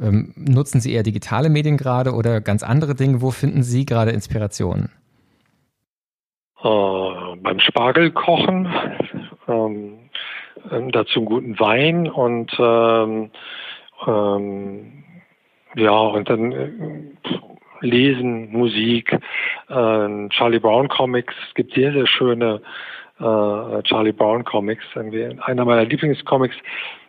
ähm, 0.00 0.32
nutzen 0.36 0.80
Sie 0.80 0.92
eher 0.92 1.02
digitale 1.02 1.48
Medien 1.48 1.76
gerade 1.76 2.12
oder 2.12 2.40
ganz 2.40 2.62
andere 2.62 2.94
Dinge? 2.94 3.20
Wo 3.20 3.30
finden 3.30 3.62
Sie 3.62 3.86
gerade 3.86 4.10
Inspiration? 4.10 4.90
Äh, 6.62 7.36
beim 7.42 7.60
Spargelkochen, 7.60 8.68
ähm, 9.48 9.98
ähm, 10.70 10.90
dazu 10.92 11.24
guten 11.24 11.58
Wein 11.60 12.08
und 12.08 12.52
ähm, 12.58 13.30
ähm, 14.06 15.04
ja, 15.76 15.90
und 15.90 16.28
dann 16.28 16.52
äh, 16.52 16.70
Lesen, 17.80 18.50
Musik, 18.52 19.12
äh, 19.12 20.28
Charlie 20.30 20.58
Brown 20.58 20.88
Comics. 20.88 21.34
Es 21.48 21.54
gibt 21.54 21.74
sehr, 21.74 21.92
sehr 21.92 22.06
schöne 22.06 22.62
äh, 23.18 23.82
Charlie 23.82 24.12
Brown 24.12 24.44
Comics. 24.44 24.84
Einer 24.96 25.64
meiner 25.64 25.84
Lieblingscomics, 25.84 26.56